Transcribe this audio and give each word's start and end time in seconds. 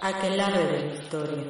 Aquelarre 0.00 0.64
de 0.64 0.86
la 0.86 0.94
historia. 0.94 1.44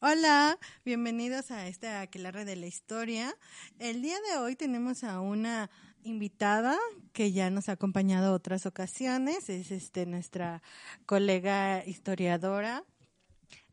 Hola, 0.00 0.58
bienvenidos 0.84 1.50
a 1.50 1.66
este 1.66 1.88
Aquelarre 1.88 2.44
de 2.44 2.56
la 2.56 2.66
Historia. 2.66 3.34
El 3.78 4.02
día 4.02 4.16
de 4.30 4.38
hoy 4.38 4.54
tenemos 4.54 5.02
a 5.02 5.20
una 5.20 5.70
invitada 6.04 6.78
que 7.12 7.32
ya 7.32 7.50
nos 7.50 7.68
ha 7.68 7.72
acompañado 7.72 8.32
otras 8.34 8.66
ocasiones, 8.66 9.48
es 9.48 9.70
este 9.70 10.06
nuestra 10.06 10.62
colega 11.06 11.84
historiadora, 11.84 12.84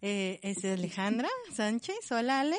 eh, 0.01 0.39
es 0.41 0.65
Alejandra 0.65 1.29
Sánchez. 1.53 2.11
Hola 2.11 2.41
Ale. 2.41 2.57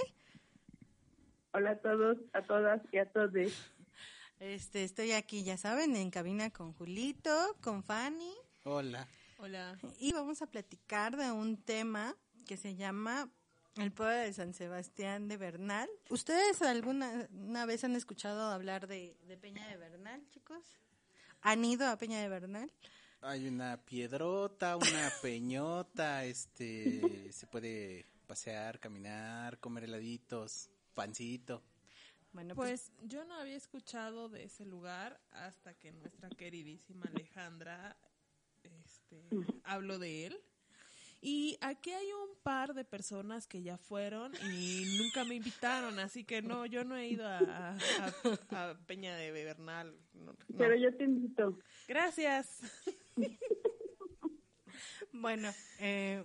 Hola 1.53 1.73
a 1.73 1.77
todos, 1.77 2.19
a 2.33 2.43
todas 2.43 2.81
y 2.93 2.99
a 2.99 3.07
todos. 3.11 3.33
Este, 4.39 4.85
estoy 4.85 5.13
aquí, 5.13 5.45
ya 5.45 5.57
saben, 5.57 5.95
en 5.97 6.11
cabina 6.11 6.51
con 6.51 6.73
Julito, 6.73 7.31
con 7.61 7.83
Fanny. 7.83 8.33
Hola. 8.65 9.07
Hola. 9.39 9.79
Y 9.99 10.13
vamos 10.13 10.41
a 10.43 10.47
platicar 10.47 11.17
de 11.17 11.31
un 11.31 11.57
tema 11.57 12.17
que 12.47 12.57
se 12.57 12.75
llama 12.75 13.29
el 13.77 13.93
pueblo 13.93 14.15
de 14.15 14.33
San 14.33 14.53
Sebastián 14.55 15.29
de 15.29 15.37
Bernal. 15.37 15.89
¿Ustedes 16.11 16.61
alguna 16.63 17.29
una 17.33 17.65
vez 17.67 17.85
han 17.85 17.97
escuchado 17.97 18.51
hablar 18.51 18.87
de, 18.87 19.17
Peña 19.41 19.67
de 19.69 19.77
Bernal, 19.77 20.27
chicos? 20.29 20.63
¿Han 21.41 21.65
ido 21.65 21.89
a 21.89 21.97
Peña 21.97 22.21
de 22.21 22.29
Bernal? 22.29 22.73
Hay 23.23 23.47
una 23.47 23.79
piedrota, 23.85 24.77
una 24.77 25.11
peñota, 25.23 26.25
este, 26.25 27.33
se 27.33 27.47
puede 27.47 28.07
pasear, 28.27 28.79
caminar, 28.79 29.59
comer 29.59 29.85
heladitos, 29.85 30.71
pancito. 30.95 31.63
Bueno, 32.33 32.55
pues, 32.55 32.91
pues 32.97 33.09
yo 33.09 33.25
no 33.25 33.35
había 33.35 33.57
escuchado 33.57 34.29
de 34.29 34.45
ese 34.45 34.65
lugar 34.65 35.21
hasta 35.31 35.75
que 35.75 35.93
nuestra 35.93 36.31
queridísima 36.31 37.07
Alejandra 37.07 37.97
este, 38.63 39.29
habló 39.65 39.99
de 39.99 40.27
él. 40.27 40.41
Y 41.25 41.57
aquí 41.61 41.93
hay 41.93 42.13
un 42.13 42.35
par 42.43 42.75
de 42.75 42.85
personas 42.85 43.47
que 43.47 43.63
ya 43.63 43.79
fueron 43.79 44.33
y 44.53 44.99
nunca 44.99 45.25
me 45.25 45.37
invitaron, 45.37 46.01
así 46.01 46.25
que 46.25 46.43
no, 46.43 46.67
yo 46.67 46.83
no 46.83 46.97
he 46.97 47.07
ido 47.07 47.25
a, 47.29 47.77
Peña 48.89 49.15
de 49.15 49.31
Bernal. 49.31 49.95
Pero 50.59 50.75
yo 50.75 50.93
te 50.97 51.05
invito. 51.05 51.57
Gracias. 51.87 52.61
bueno, 55.13 55.49
eh, 55.79 56.25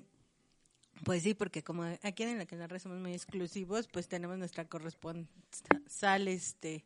pues 1.08 1.24
sí, 1.24 1.34
porque 1.34 1.64
como 1.64 1.84
aquí 2.04 2.24
en 2.24 2.38
la 2.38 2.46
que 2.46 2.58
la 2.58 2.68
somos 2.80 3.00
muy 3.00 3.14
exclusivos, 3.14 3.88
pues 3.88 4.10
tenemos 4.10 4.38
nuestra 4.38 4.66
corresponsal 4.66 6.28
este 6.28 6.84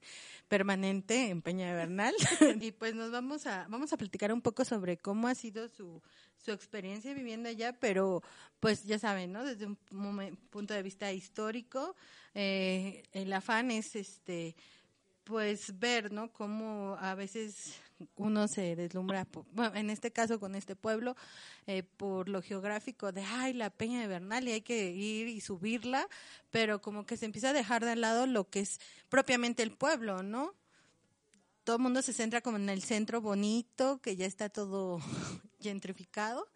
permanente 0.47 1.29
en 1.29 1.41
Peña 1.41 1.69
de 1.69 1.73
Bernal 1.73 2.13
y 2.61 2.71
pues 2.71 2.93
nos 2.93 3.09
vamos 3.09 3.47
a 3.47 3.65
vamos 3.67 3.93
a 3.93 3.97
platicar 3.97 4.31
un 4.31 4.43
poco 4.43 4.63
sobre 4.63 4.97
cómo 4.97 5.27
ha 5.27 5.33
sido 5.33 5.67
su 5.69 6.03
su 6.37 6.51
experiencia 6.51 7.15
viviendo 7.15 7.49
allá, 7.49 7.73
pero 7.73 8.21
pues 8.59 8.83
ya 8.83 8.99
saben, 8.99 9.31
¿no? 9.31 9.43
Desde 9.43 9.65
un 9.65 10.37
punto 10.51 10.75
de 10.75 10.83
vista 10.83 11.11
histórico, 11.11 11.95
eh, 12.35 13.01
el 13.13 13.33
afán 13.33 13.71
es 13.71 13.95
este 13.95 14.55
pues 15.23 15.79
ver, 15.79 16.11
¿no? 16.11 16.31
Cómo 16.31 16.95
a 16.99 17.15
veces 17.15 17.81
uno 18.15 18.47
se 18.47 18.75
deslumbra, 18.75 19.27
en 19.73 19.89
este 19.89 20.11
caso 20.11 20.39
con 20.39 20.55
este 20.55 20.75
pueblo, 20.75 21.15
eh, 21.67 21.83
por 21.83 22.29
lo 22.29 22.41
geográfico 22.41 23.11
de, 23.11 23.23
ay, 23.23 23.53
la 23.53 23.69
Peña 23.69 24.01
de 24.01 24.07
Bernal 24.07 24.47
y 24.47 24.51
hay 24.51 24.61
que 24.61 24.91
ir 24.91 25.27
y 25.27 25.41
subirla, 25.41 26.07
pero 26.49 26.81
como 26.81 27.05
que 27.05 27.17
se 27.17 27.25
empieza 27.25 27.49
a 27.49 27.53
dejar 27.53 27.85
de 27.85 27.95
lado 27.95 28.27
lo 28.27 28.49
que 28.49 28.61
es 28.61 28.79
propiamente 29.09 29.63
el 29.63 29.71
pueblo, 29.71 30.23
¿no? 30.23 30.53
Todo 31.63 31.75
el 31.75 31.81
mundo 31.83 32.01
se 32.01 32.13
centra 32.13 32.41
como 32.41 32.57
en 32.57 32.69
el 32.69 32.81
centro 32.83 33.21
bonito, 33.21 34.01
que 34.01 34.15
ya 34.15 34.25
está 34.25 34.49
todo 34.49 34.99
gentrificado, 35.61 36.47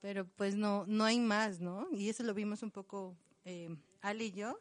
pero 0.00 0.26
pues 0.26 0.56
no, 0.56 0.84
no 0.86 1.04
hay 1.04 1.20
más, 1.20 1.60
¿no? 1.60 1.86
Y 1.92 2.08
eso 2.08 2.22
lo 2.22 2.34
vimos 2.34 2.62
un 2.62 2.70
poco 2.70 3.16
eh, 3.44 3.74
Ali 4.00 4.26
y 4.26 4.32
yo, 4.32 4.60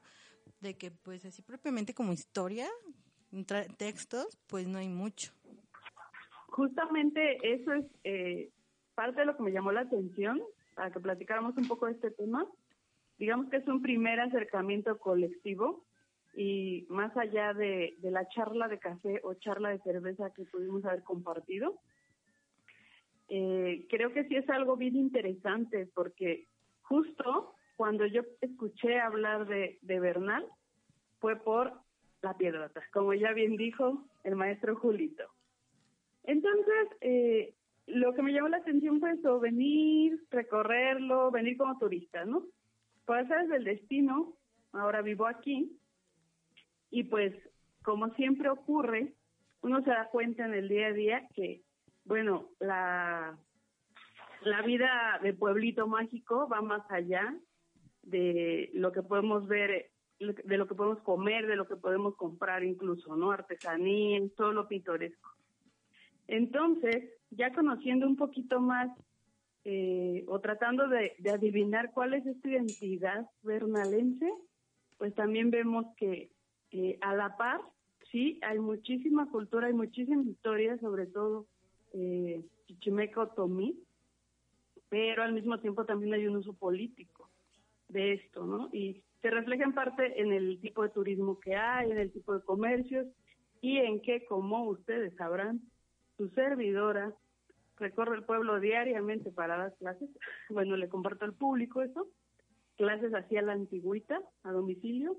de 0.60 0.78
que 0.78 0.92
pues 0.92 1.26
así 1.26 1.42
propiamente 1.42 1.94
como 1.94 2.14
historia, 2.14 2.70
textos, 3.78 4.38
pues 4.48 4.68
no 4.68 4.80
hay 4.80 4.90
mucho. 4.90 5.32
Justamente 6.52 7.38
eso 7.44 7.74
es 7.74 7.86
eh, 8.04 8.50
parte 8.96 9.22
de 9.22 9.26
lo 9.26 9.38
que 9.38 9.44
me 9.44 9.52
llamó 9.52 9.72
la 9.72 9.82
atención, 9.82 10.42
para 10.76 10.92
que 10.92 11.00
platicáramos 11.00 11.58
un 11.58 11.68
poco 11.68 11.86
de 11.86 11.94
este 11.94 12.12
tema. 12.12 12.48
Digamos 13.18 13.50
que 13.50 13.58
es 13.58 13.68
un 13.68 13.82
primer 13.82 14.20
acercamiento 14.20 14.98
colectivo 14.98 15.86
y 16.34 16.86
más 16.90 17.16
allá 17.18 17.54
de, 17.54 17.98
la 18.02 18.28
charla 18.30 18.68
de 18.68 18.80
café 18.80 19.20
o 19.24 19.34
charla 19.34 19.70
de 19.70 19.80
cerveza 19.80 20.32
que 20.34 20.46
pudimos 20.46 20.86
haber 20.86 21.04
compartido, 21.04 21.80
eh, 23.28 23.86
creo 23.90 24.14
que 24.14 24.24
sí 24.26 24.36
es 24.36 24.50
algo 24.50 24.78
bien 24.78 24.96
interesante 24.96 25.90
porque 25.94 26.48
justo 26.82 27.54
cuando 27.76 28.06
yo 28.06 28.22
escuché 28.42 29.00
hablar 29.00 29.48
de, 29.48 29.80
de 29.82 30.00
Bernal 30.00 30.46
fue 31.20 31.36
por 31.36 31.74
la 32.22 32.36
piedrota, 32.38 32.82
como 32.92 33.14
ya 33.14 33.34
bien 33.34 33.56
dijo 33.56 34.06
el 34.24 34.36
maestro 34.36 34.76
Julito. 34.76 35.26
Entonces, 36.40 36.98
eh, 37.02 37.54
lo 37.88 38.14
que 38.14 38.22
me 38.22 38.32
llamó 38.32 38.48
la 38.48 38.58
atención 38.58 39.02
fue 39.02 39.12
eso, 39.12 39.42
venir, 39.42 40.24
recorrerlo, 40.32 41.32
venir 41.32 41.58
como 41.58 41.78
turista, 41.78 42.24
¿no? 42.24 42.46
Por 43.06 43.20
eso 43.20 43.34
desde 43.34 43.58
el 43.58 43.66
destino, 43.66 44.38
ahora 44.72 45.02
vivo 45.02 45.28
aquí, 45.28 45.78
y 46.92 47.04
pues, 47.04 47.36
como 47.84 48.10
siempre 48.16 48.50
ocurre, 48.50 49.14
uno 49.62 49.84
se 49.84 49.90
da 49.90 50.08
cuenta 50.08 50.46
en 50.46 50.54
el 50.54 50.70
día 50.70 50.88
a 50.88 50.94
día 50.94 51.28
que, 51.36 51.62
bueno, 52.06 52.52
la, 52.62 53.38
la 54.44 54.62
vida 54.62 55.20
de 55.22 55.34
pueblito 55.34 55.88
mágico 55.88 56.48
va 56.48 56.62
más 56.62 56.90
allá 56.90 57.36
de 58.04 58.70
lo 58.74 58.94
que 58.94 59.04
podemos 59.04 59.46
ver 59.46 59.92
de 60.20 60.58
lo 60.58 60.68
que 60.68 60.76
podemos 60.76 61.02
comer, 61.04 61.48
de 61.48 61.56
lo 61.56 61.66
que 61.66 61.78
podemos 61.78 62.14
comprar 62.18 62.62
incluso, 62.64 63.16
¿no? 63.16 63.32
Artesanía, 63.32 64.22
todo 64.36 64.52
lo 64.52 64.68
pintoresco. 64.68 65.39
Entonces, 66.30 67.10
ya 67.32 67.52
conociendo 67.52 68.06
un 68.06 68.16
poquito 68.16 68.60
más 68.60 68.88
eh, 69.66 70.24
o 70.28 70.40
tratando 70.40 70.88
de, 70.88 71.16
adivinar 71.34 71.92
cuál 71.92 72.14
es 72.14 72.26
esta 72.26 72.50
identidad 72.50 73.28
bernalense, 73.42 74.32
pues 75.00 75.14
también 75.16 75.50
vemos 75.50 75.88
que 75.98 76.30
eh, 76.72 77.00
a 77.02 77.16
la 77.16 77.36
par, 77.36 77.62
sí, 78.12 78.40
hay 78.44 78.60
muchísima 78.60 79.28
cultura, 79.32 79.68
hay 79.68 79.74
muchísima 79.74 80.22
historia, 80.22 80.78
sobre 80.78 81.08
todo 81.08 81.48
eh, 81.94 82.46
Chichimeca 82.68 83.26
Tomí, 83.36 83.80
pero 84.88 85.24
al 85.24 85.34
mismo 85.34 85.60
tiempo 85.60 85.84
también 85.86 86.14
hay 86.14 86.28
un 86.28 86.36
uso 86.36 86.54
político 86.54 87.28
de 87.88 88.14
esto, 88.14 88.46
¿no? 88.46 88.70
Y 88.72 89.02
se 89.24 89.32
refleja 89.32 89.64
en 89.64 89.74
parte 89.74 90.22
en 90.22 90.32
el 90.32 90.62
tipo 90.62 90.84
de 90.84 90.90
turismo 90.90 91.40
que 91.40 91.56
hay, 91.56 91.90
en 91.90 91.98
el 91.98 92.12
tipo 92.12 92.36
de 92.36 92.44
comercios 92.44 93.08
y 93.62 93.78
en 93.78 94.00
que, 94.02 94.26
como 94.26 94.66
ustedes 94.66 95.16
sabrán, 95.16 95.60
su 96.20 96.28
servidora 96.32 97.14
recorre 97.78 98.18
el 98.18 98.26
pueblo 98.26 98.60
diariamente 98.60 99.32
para 99.32 99.58
dar 99.58 99.74
clases. 99.76 100.10
Bueno, 100.50 100.76
le 100.76 100.90
comparto 100.90 101.24
al 101.24 101.34
público 101.34 101.82
eso, 101.82 102.08
clases 102.76 103.14
así 103.14 103.38
a 103.38 103.42
la 103.42 103.54
antigüita, 103.54 104.20
a 104.44 104.52
domicilio, 104.52 105.18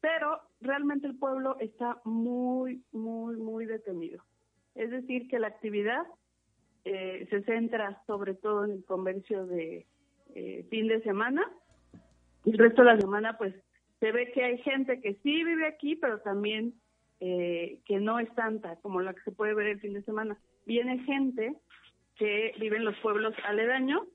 pero 0.00 0.40
realmente 0.60 1.08
el 1.08 1.18
pueblo 1.18 1.56
está 1.58 2.00
muy, 2.04 2.84
muy, 2.92 3.36
muy 3.36 3.66
detenido. 3.66 4.22
Es 4.76 4.90
decir, 4.90 5.26
que 5.28 5.40
la 5.40 5.48
actividad 5.48 6.06
eh, 6.84 7.26
se 7.28 7.42
centra 7.42 8.00
sobre 8.06 8.34
todo 8.34 8.64
en 8.64 8.70
el 8.70 8.84
comercio 8.84 9.44
de 9.46 9.86
eh, 10.34 10.66
fin 10.70 10.86
de 10.86 11.02
semana 11.02 11.42
el 12.44 12.56
resto 12.56 12.82
de 12.82 12.94
la 12.94 13.00
semana, 13.00 13.36
pues 13.36 13.54
se 13.98 14.12
ve 14.12 14.30
que 14.32 14.42
hay 14.42 14.58
gente 14.58 15.00
que 15.00 15.14
sí 15.22 15.44
vive 15.44 15.66
aquí, 15.66 15.96
pero 15.96 16.20
también 16.20 16.74
eh, 17.20 17.80
que 17.84 18.00
no 18.00 18.18
es 18.18 18.34
tanta 18.34 18.76
como 18.76 19.00
la 19.00 19.12
que 19.12 19.20
se 19.22 19.32
puede 19.32 19.54
ver 19.54 19.66
el 19.66 19.80
fin 19.80 19.92
de 19.92 20.02
semana. 20.02 20.38
Viene 20.64 20.98
gente 21.04 21.54
que 22.16 22.54
vive 22.58 22.78
en 22.78 22.84
los 22.84 22.96
pueblos 22.98 23.34
aledaños 23.44 24.06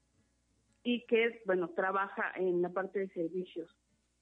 y 0.83 1.05
que, 1.05 1.41
bueno, 1.45 1.69
trabaja 1.69 2.31
en 2.35 2.61
la 2.61 2.69
parte 2.69 2.99
de 2.99 3.09
servicios 3.09 3.69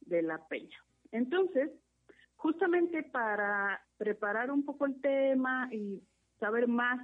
de 0.01 0.21
la 0.21 0.45
peña. 0.47 0.77
Entonces, 1.11 1.71
justamente 2.35 3.03
para 3.03 3.81
preparar 3.97 4.51
un 4.51 4.65
poco 4.65 4.85
el 4.85 4.99
tema 4.99 5.69
y 5.71 6.01
saber 6.39 6.67
más 6.67 6.99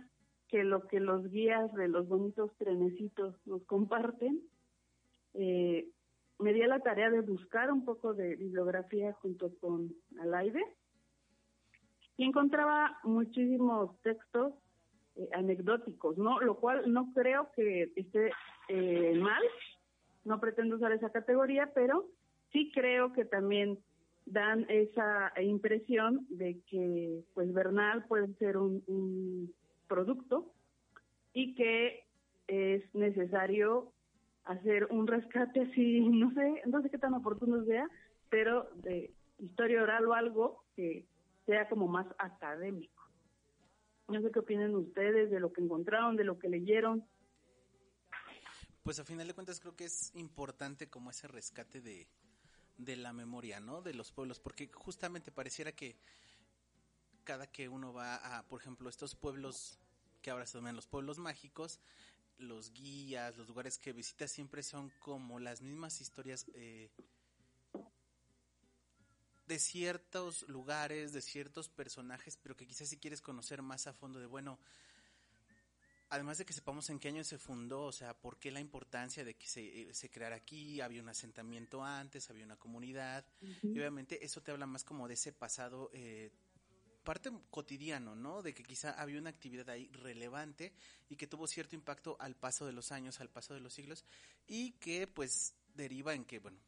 que 0.50 0.64
lo 0.64 0.88
que 0.88 1.00
los 1.00 1.30
guías 1.30 1.74
de 1.74 1.88
los 1.88 2.08
bonitos 2.08 2.54
trenecitos 2.58 3.36
nos 3.46 3.64
comparten, 3.66 4.42
eh, 5.34 5.88
me 6.40 6.54
di 6.54 6.62
a 6.62 6.68
la 6.68 6.80
tarea 6.80 7.10
de 7.10 7.22
buscar 7.22 7.72
un 7.72 7.86
poco 7.86 8.14
de 8.14 8.36
bibliografía 8.36 9.14
junto 9.14 9.54
con 9.60 9.94
Alaide 10.20 10.64
y 12.20 12.26
encontraba 12.26 13.00
muchísimos 13.06 13.98
textos 14.02 14.54
eh, 15.16 15.30
anecdóticos, 15.32 16.18
¿no? 16.18 16.42
Lo 16.42 16.56
cual 16.58 16.92
no 16.92 17.14
creo 17.14 17.50
que 17.56 17.94
esté 17.96 18.32
eh, 18.68 19.18
mal, 19.18 19.42
no 20.26 20.38
pretendo 20.42 20.76
usar 20.76 20.92
esa 20.92 21.14
categoría, 21.14 21.72
pero 21.74 22.08
sí 22.52 22.74
creo 22.76 23.14
que 23.14 23.24
también 23.24 23.80
dan 24.26 24.66
esa 24.68 25.32
impresión 25.42 26.28
de 26.28 26.60
que 26.70 27.24
pues 27.34 27.54
Bernal 27.54 28.04
puede 28.04 28.34
ser 28.34 28.58
un, 28.58 28.84
un 28.88 29.54
producto 29.88 30.52
y 31.32 31.56
que 31.56 32.04
es 32.48 32.84
necesario 32.94 33.94
hacer 34.44 34.88
un 34.92 35.08
rescate 35.08 35.62
así, 35.62 36.02
no 36.10 36.34
sé, 36.34 36.64
no 36.66 36.82
sé 36.82 36.90
qué 36.90 36.98
tan 36.98 37.14
oportuno 37.14 37.64
sea, 37.64 37.88
pero 38.30 38.68
de 38.84 39.10
historia 39.38 39.84
oral 39.84 40.06
o 40.06 40.14
algo 40.14 40.66
que 40.76 41.06
sea 41.50 41.68
como 41.68 41.88
más 41.88 42.06
académico. 42.20 43.04
No 44.08 44.22
sé 44.22 44.30
qué 44.32 44.40
opinan 44.40 44.76
ustedes 44.76 45.32
de 45.32 45.40
lo 45.40 45.52
que 45.52 45.62
encontraron, 45.62 46.16
de 46.16 46.24
lo 46.24 46.38
que 46.38 46.48
leyeron. 46.48 47.04
Pues 48.84 49.00
a 49.00 49.04
final 49.04 49.28
de 49.28 49.34
cuentas 49.34 49.60
creo 49.60 49.76
que 49.76 49.86
es 49.86 50.14
importante 50.16 50.90
como 50.90 51.10
ese 51.10 51.28
rescate 51.28 51.82
de, 51.82 52.08
de 52.78 52.96
la 52.98 53.14
memoria, 53.14 53.60
¿no? 53.60 53.82
De 53.82 53.96
los 53.96 54.12
pueblos, 54.12 54.40
porque 54.40 54.70
justamente 54.72 55.32
pareciera 55.32 55.72
que 55.72 55.98
cada 57.24 57.48
que 57.48 57.68
uno 57.68 57.94
va 57.94 58.38
a, 58.38 58.48
por 58.48 58.62
ejemplo, 58.62 58.88
estos 58.88 59.16
pueblos 59.16 59.80
que 60.22 60.30
ahora 60.30 60.46
se 60.46 60.60
llaman 60.60 60.76
los 60.76 60.86
pueblos 60.86 61.18
mágicos, 61.18 61.80
los 62.38 62.72
guías, 62.74 63.38
los 63.38 63.48
lugares 63.48 63.80
que 63.80 63.92
visitas 63.92 64.30
siempre 64.32 64.62
son 64.62 64.92
como 65.00 65.40
las 65.40 65.62
mismas 65.62 66.00
historias 66.00 66.46
eh, 66.54 66.92
de 69.50 69.58
ciertos 69.58 70.48
lugares, 70.48 71.12
de 71.12 71.24
ciertos 71.24 71.70
personajes, 71.70 72.38
pero 72.38 72.56
que 72.56 72.68
quizás 72.68 72.88
si 72.88 72.98
quieres 72.98 73.20
conocer 73.20 73.64
más 73.64 73.88
a 73.88 73.94
fondo 73.94 74.20
de, 74.20 74.28
bueno, 74.28 74.60
además 76.10 76.38
de 76.38 76.46
que 76.46 76.54
sepamos 76.54 76.88
en 76.92 77.00
qué 77.00 77.08
año 77.08 77.24
se 77.24 77.40
fundó, 77.40 77.82
o 77.82 77.92
sea, 77.92 78.14
por 78.14 78.38
qué 78.38 78.52
la 78.52 78.60
importancia 78.60 79.26
de 79.26 79.34
que 79.34 79.48
se, 79.48 79.82
eh, 79.82 79.94
se 79.96 80.12
creara 80.12 80.36
aquí, 80.36 80.82
había 80.82 81.02
un 81.02 81.10
asentamiento 81.10 81.84
antes, 81.84 82.30
había 82.30 82.46
una 82.46 82.58
comunidad, 82.58 83.26
y 83.64 83.72
obviamente 83.72 84.24
eso 84.24 84.40
te 84.42 84.52
habla 84.52 84.68
más 84.68 84.84
como 84.84 85.08
de 85.08 85.16
ese 85.16 85.34
pasado 85.34 85.90
eh, 85.94 86.30
parte 87.04 87.32
cotidiano, 87.50 88.14
¿no? 88.14 88.44
De 88.44 88.54
que 88.54 88.62
quizá 88.62 88.92
había 89.02 89.18
una 89.18 89.32
actividad 89.32 89.68
ahí 89.72 89.90
relevante 89.94 90.74
y 91.10 91.16
que 91.16 91.26
tuvo 91.26 91.48
cierto 91.48 91.74
impacto 91.76 92.18
al 92.20 92.36
paso 92.36 92.68
de 92.68 92.74
los 92.74 92.92
años, 92.92 93.20
al 93.20 93.32
paso 93.32 93.56
de 93.56 93.62
los 93.62 93.74
siglos 93.74 94.06
y 94.46 94.74
que 94.74 95.08
pues 95.08 95.56
deriva 95.74 96.14
en 96.14 96.24
que, 96.24 96.38
bueno, 96.38 96.60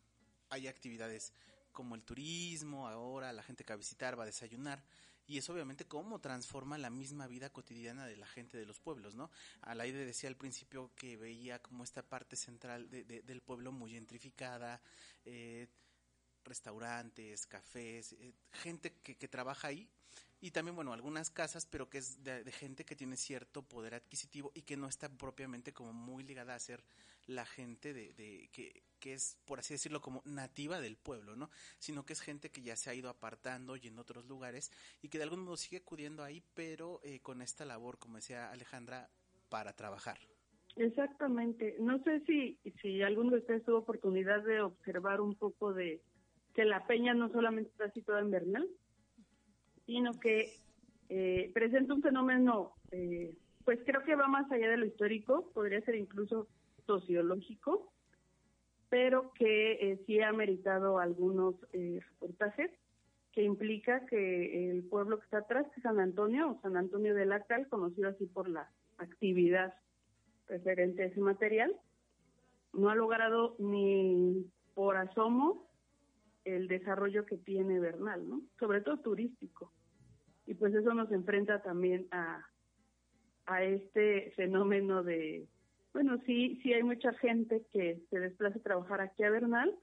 hay 0.49 0.67
actividades 0.67 1.31
como 1.71 1.95
el 1.95 2.03
turismo, 2.03 2.87
ahora 2.87 3.33
la 3.33 3.43
gente 3.43 3.63
que 3.63 3.73
va 3.73 3.75
a 3.75 3.77
visitar 3.77 4.17
va 4.17 4.23
a 4.23 4.27
desayunar 4.27 4.83
y 5.31 5.37
eso 5.37 5.53
obviamente 5.53 5.85
cómo 5.85 6.19
transforma 6.19 6.77
la 6.77 6.89
misma 6.89 7.25
vida 7.25 7.49
cotidiana 7.49 8.05
de 8.05 8.17
la 8.17 8.27
gente 8.27 8.57
de 8.57 8.65
los 8.65 8.79
pueblos, 8.79 9.15
¿no? 9.15 9.31
Alaide 9.61 10.05
decía 10.05 10.29
al 10.29 10.35
principio 10.35 10.91
que 10.95 11.15
veía 11.15 11.59
como 11.59 11.83
esta 11.83 12.01
parte 12.01 12.35
central 12.35 12.89
de, 12.89 13.05
de, 13.05 13.21
del 13.21 13.41
pueblo 13.41 13.71
muy 13.71 13.91
gentrificada, 13.91 14.81
eh, 15.23 15.67
restaurantes, 16.43 17.45
cafés, 17.45 18.13
eh, 18.13 18.33
gente 18.51 18.93
que, 19.03 19.15
que, 19.15 19.27
trabaja 19.27 19.69
ahí 19.69 19.87
y 20.41 20.51
también, 20.51 20.75
bueno, 20.75 20.91
algunas 20.91 21.29
casas, 21.29 21.65
pero 21.65 21.89
que 21.89 21.99
es 21.99 22.23
de, 22.23 22.43
de, 22.43 22.51
gente 22.51 22.83
que 22.83 22.95
tiene 22.95 23.15
cierto 23.15 23.61
poder 23.61 23.93
adquisitivo 23.93 24.51
y 24.55 24.63
que 24.63 24.75
no 24.75 24.87
está 24.87 25.07
propiamente 25.07 25.71
como 25.71 25.93
muy 25.93 26.23
ligada 26.23 26.55
a 26.55 26.59
ser 26.59 26.83
la 27.27 27.45
gente 27.45 27.93
de, 27.93 28.49
que, 28.51 28.83
que 28.99 29.13
es, 29.13 29.37
por 29.45 29.59
así 29.59 29.73
decirlo, 29.73 30.01
como 30.01 30.21
nativa 30.25 30.79
del 30.79 30.97
pueblo, 30.97 31.35
¿no? 31.35 31.49
Sino 31.79 32.05
que 32.05 32.13
es 32.13 32.21
gente 32.21 32.49
que 32.49 32.61
ya 32.61 32.75
se 32.75 32.89
ha 32.89 32.95
ido 32.95 33.09
apartando 33.09 33.75
y 33.75 33.87
en 33.87 33.99
otros 33.99 34.25
lugares 34.25 34.71
y 35.01 35.09
que 35.09 35.17
de 35.17 35.23
algún 35.25 35.43
modo 35.43 35.57
sigue 35.57 35.77
acudiendo 35.77 36.23
ahí, 36.23 36.43
pero 36.53 36.99
eh, 37.03 37.19
con 37.21 37.41
esta 37.41 37.65
labor, 37.65 37.97
como 37.99 38.17
decía 38.17 38.51
Alejandra, 38.51 39.09
para 39.49 39.73
trabajar. 39.73 40.17
Exactamente. 40.75 41.75
No 41.79 42.01
sé 42.03 42.21
si, 42.21 42.57
si 42.81 43.01
alguno 43.01 43.31
de 43.31 43.37
ustedes 43.39 43.65
tuvo 43.65 43.79
oportunidad 43.79 44.43
de 44.43 44.61
observar 44.61 45.19
un 45.19 45.35
poco 45.35 45.73
de 45.73 46.01
que 46.53 46.65
la 46.65 46.85
peña 46.87 47.13
no 47.13 47.29
solamente 47.29 47.71
está 47.71 47.91
situada 47.91 48.21
en 48.21 48.31
Bernal, 48.31 48.67
sino 49.85 50.11
que 50.19 50.53
eh, 51.09 51.51
presenta 51.53 51.93
un 51.93 52.01
fenómeno, 52.01 52.73
eh, 52.91 53.35
pues 53.65 53.79
creo 53.85 54.03
que 54.03 54.15
va 54.15 54.27
más 54.27 54.49
allá 54.51 54.69
de 54.69 54.77
lo 54.77 54.85
histórico, 54.85 55.51
podría 55.53 55.81
ser 55.81 55.95
incluso 55.95 56.47
sociológico, 56.85 57.91
pero 58.89 59.31
que 59.33 59.73
eh, 59.73 60.03
sí 60.05 60.21
ha 60.21 60.33
meritado 60.33 60.99
algunos 60.99 61.55
eh, 61.73 62.01
reportajes 62.09 62.71
que 63.31 63.43
implica 63.43 64.05
que 64.05 64.69
el 64.69 64.83
pueblo 64.83 65.19
que 65.19 65.25
está 65.25 65.37
atrás, 65.39 65.65
que 65.73 65.81
San 65.81 65.99
Antonio, 65.99 66.51
o 66.51 66.61
San 66.61 66.75
Antonio 66.75 67.15
de 67.15 67.25
la 67.25 67.43
Cal, 67.45 67.67
conocido 67.69 68.09
así 68.09 68.25
por 68.25 68.49
la 68.49 68.69
actividad 68.97 69.73
referente 70.47 71.03
a 71.03 71.05
ese 71.05 71.21
material, 71.21 71.73
no 72.73 72.89
ha 72.89 72.95
logrado 72.95 73.55
ni 73.59 74.45
por 74.73 74.97
asomo 74.97 75.69
el 76.43 76.67
desarrollo 76.67 77.25
que 77.25 77.37
tiene 77.37 77.79
Bernal, 77.79 78.27
¿no? 78.27 78.41
Sobre 78.59 78.81
todo 78.81 78.99
turístico. 78.99 79.71
Y 80.45 80.55
pues 80.55 80.73
eso 80.73 80.93
nos 80.93 81.11
enfrenta 81.11 81.61
también 81.61 82.07
a, 82.11 82.45
a 83.45 83.63
este 83.63 84.31
fenómeno 84.35 85.03
de, 85.03 85.47
bueno, 85.93 86.17
sí, 86.25 86.59
sí 86.63 86.73
hay 86.73 86.83
mucha 86.83 87.13
gente 87.13 87.65
que 87.73 88.01
se 88.09 88.19
desplaza 88.19 88.59
a 88.59 88.63
trabajar 88.63 89.01
aquí 89.01 89.23
a 89.23 89.29
Bernal, 89.29 89.75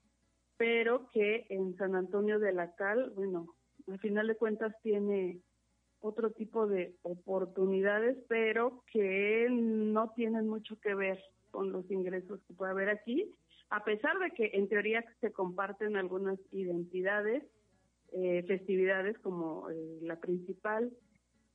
pero 0.56 1.08
que 1.10 1.46
en 1.50 1.76
San 1.76 1.94
Antonio 1.94 2.38
de 2.38 2.52
la 2.52 2.74
Cal, 2.74 3.10
bueno, 3.14 3.54
al 3.86 3.98
final 4.00 4.26
de 4.26 4.36
cuentas 4.36 4.74
tiene 4.82 5.40
otro 6.00 6.30
tipo 6.30 6.66
de 6.66 6.94
oportunidades, 7.02 8.16
pero 8.28 8.82
que 8.92 9.48
no 9.50 10.10
tienen 10.10 10.48
mucho 10.48 10.78
que 10.80 10.94
ver 10.94 11.22
con 11.50 11.72
los 11.72 11.90
ingresos 11.90 12.40
que 12.46 12.54
puede 12.54 12.72
haber 12.72 12.88
aquí, 12.88 13.34
a 13.70 13.84
pesar 13.84 14.18
de 14.18 14.30
que 14.30 14.50
en 14.54 14.68
teoría 14.68 15.04
se 15.20 15.32
comparten 15.32 15.96
algunas 15.96 16.38
identidades, 16.52 17.44
eh, 18.12 18.42
festividades 18.46 19.18
como 19.18 19.68
eh, 19.68 19.98
la 20.02 20.16
principal, 20.16 20.90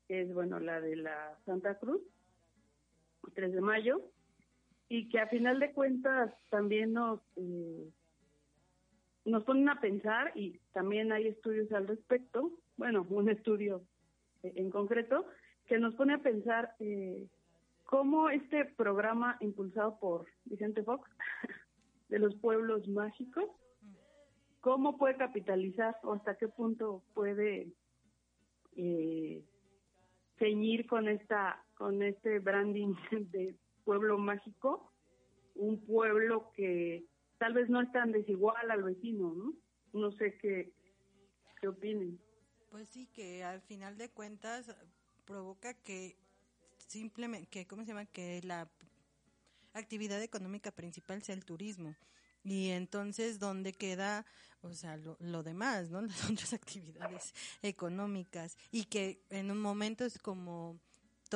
que 0.08 0.22
es 0.22 0.34
bueno 0.34 0.60
la 0.60 0.80
de 0.82 0.96
la 0.98 1.38
Santa 1.46 1.80
Cruz, 1.80 2.02
3 3.34 3.54
de 3.54 3.62
mayo, 3.62 4.02
y 4.94 5.10
que 5.10 5.19
a 5.19 5.28
final 5.28 5.60
de 5.60 5.72
cuentas 5.72 6.31
también 6.51 6.94
nos 6.94 7.19
eh, 7.36 7.90
nos 9.25 9.44
ponen 9.44 9.68
a 9.69 9.81
pensar 9.81 10.31
y 10.36 10.60
también 10.72 11.12
hay 11.12 11.30
estudios 11.30 11.72
al 11.72 11.88
respecto, 11.88 12.51
bueno, 12.78 13.04
un 13.10 13.28
estudio 13.28 13.81
en 14.44 14.69
concreto 14.69 15.26
que 15.66 15.80
nos 15.80 15.95
pone 15.95 16.14
a 16.14 16.21
pensar 16.21 16.76
eh, 16.80 17.26
cómo 17.85 18.30
este 18.30 18.66
programa 18.66 19.35
impulsado 19.40 19.97
por 20.00 20.28
Vicente 20.45 20.83
Fox 20.83 21.09
de 22.09 22.19
los 22.19 22.35
pueblos 22.35 22.88
mágicos, 22.88 23.45
cómo 24.62 25.00
puede 25.00 25.18
capitalizar 25.18 25.97
o 26.04 26.14
hasta 26.14 26.35
qué 26.35 26.50
punto 26.50 27.02
puede 27.16 27.73
eh, 28.76 29.44
ceñir 30.38 30.85
con 30.85 31.07
esta 31.07 31.66
con 31.73 32.04
este 32.04 32.38
branding 32.38 32.94
de 33.31 33.56
pueblo 33.83 34.18
mágico, 34.18 34.92
un 35.56 35.85
pueblo 35.85 36.52
que 36.56 37.06
tal 37.37 37.54
vez 37.54 37.69
no 37.69 37.81
es 37.81 37.92
tan 37.92 38.11
desigual 38.11 38.69
al 38.71 38.83
vecino, 38.83 39.33
¿no? 39.33 39.54
No 39.94 40.11
sé 40.13 40.37
qué, 40.37 40.73
qué 41.61 41.68
opinen. 41.68 42.19
Pues 42.71 42.90
sí, 42.90 43.07
que 43.07 43.44
al 43.44 43.61
final 43.61 43.97
de 43.97 44.09
cuentas 44.09 44.75
provoca 45.25 45.73
que 45.73 46.18
simplemente, 46.78 47.47
que, 47.47 47.68
¿cómo 47.68 47.83
se 47.83 47.90
llama? 47.90 48.06
Que 48.06 48.42
la 48.44 48.69
actividad 49.73 50.21
económica 50.21 50.71
principal 50.71 51.21
sea 51.23 51.35
el 51.35 51.45
turismo. 51.45 51.95
Y 52.44 52.69
entonces, 52.69 53.40
¿dónde 53.40 53.73
queda, 53.73 54.25
o 54.61 54.73
sea, 54.73 54.97
lo, 54.97 55.18
lo, 55.19 55.44
demás, 55.44 55.90
¿no? 55.90 56.02
Las 56.02 56.30
otras 56.30 56.54
actividades 56.54 57.33
económicas. 57.61 58.57
Y 58.71 58.85
que 58.85 59.23
en 59.30 59.52
un 59.52 59.61
momento 59.61 60.04
es 60.06 60.19
como, 60.19 60.80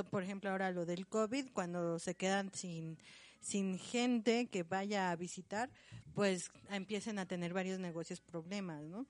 por 0.03 0.23
ejemplo, 0.23 0.49
ahora 0.49 0.71
lo 0.71 0.85
del 0.85 1.07
COVID, 1.07 1.51
cuando 1.53 1.99
se 1.99 2.15
quedan 2.15 2.53
sin, 2.53 2.97
sin 3.41 3.79
gente 3.79 4.47
que 4.47 4.63
vaya 4.63 5.11
a 5.11 5.15
visitar, 5.15 5.69
pues 6.13 6.51
empiecen 6.69 7.19
a 7.19 7.25
tener 7.25 7.53
varios 7.53 7.79
negocios 7.79 8.21
problemas, 8.21 8.83
¿no? 8.83 9.05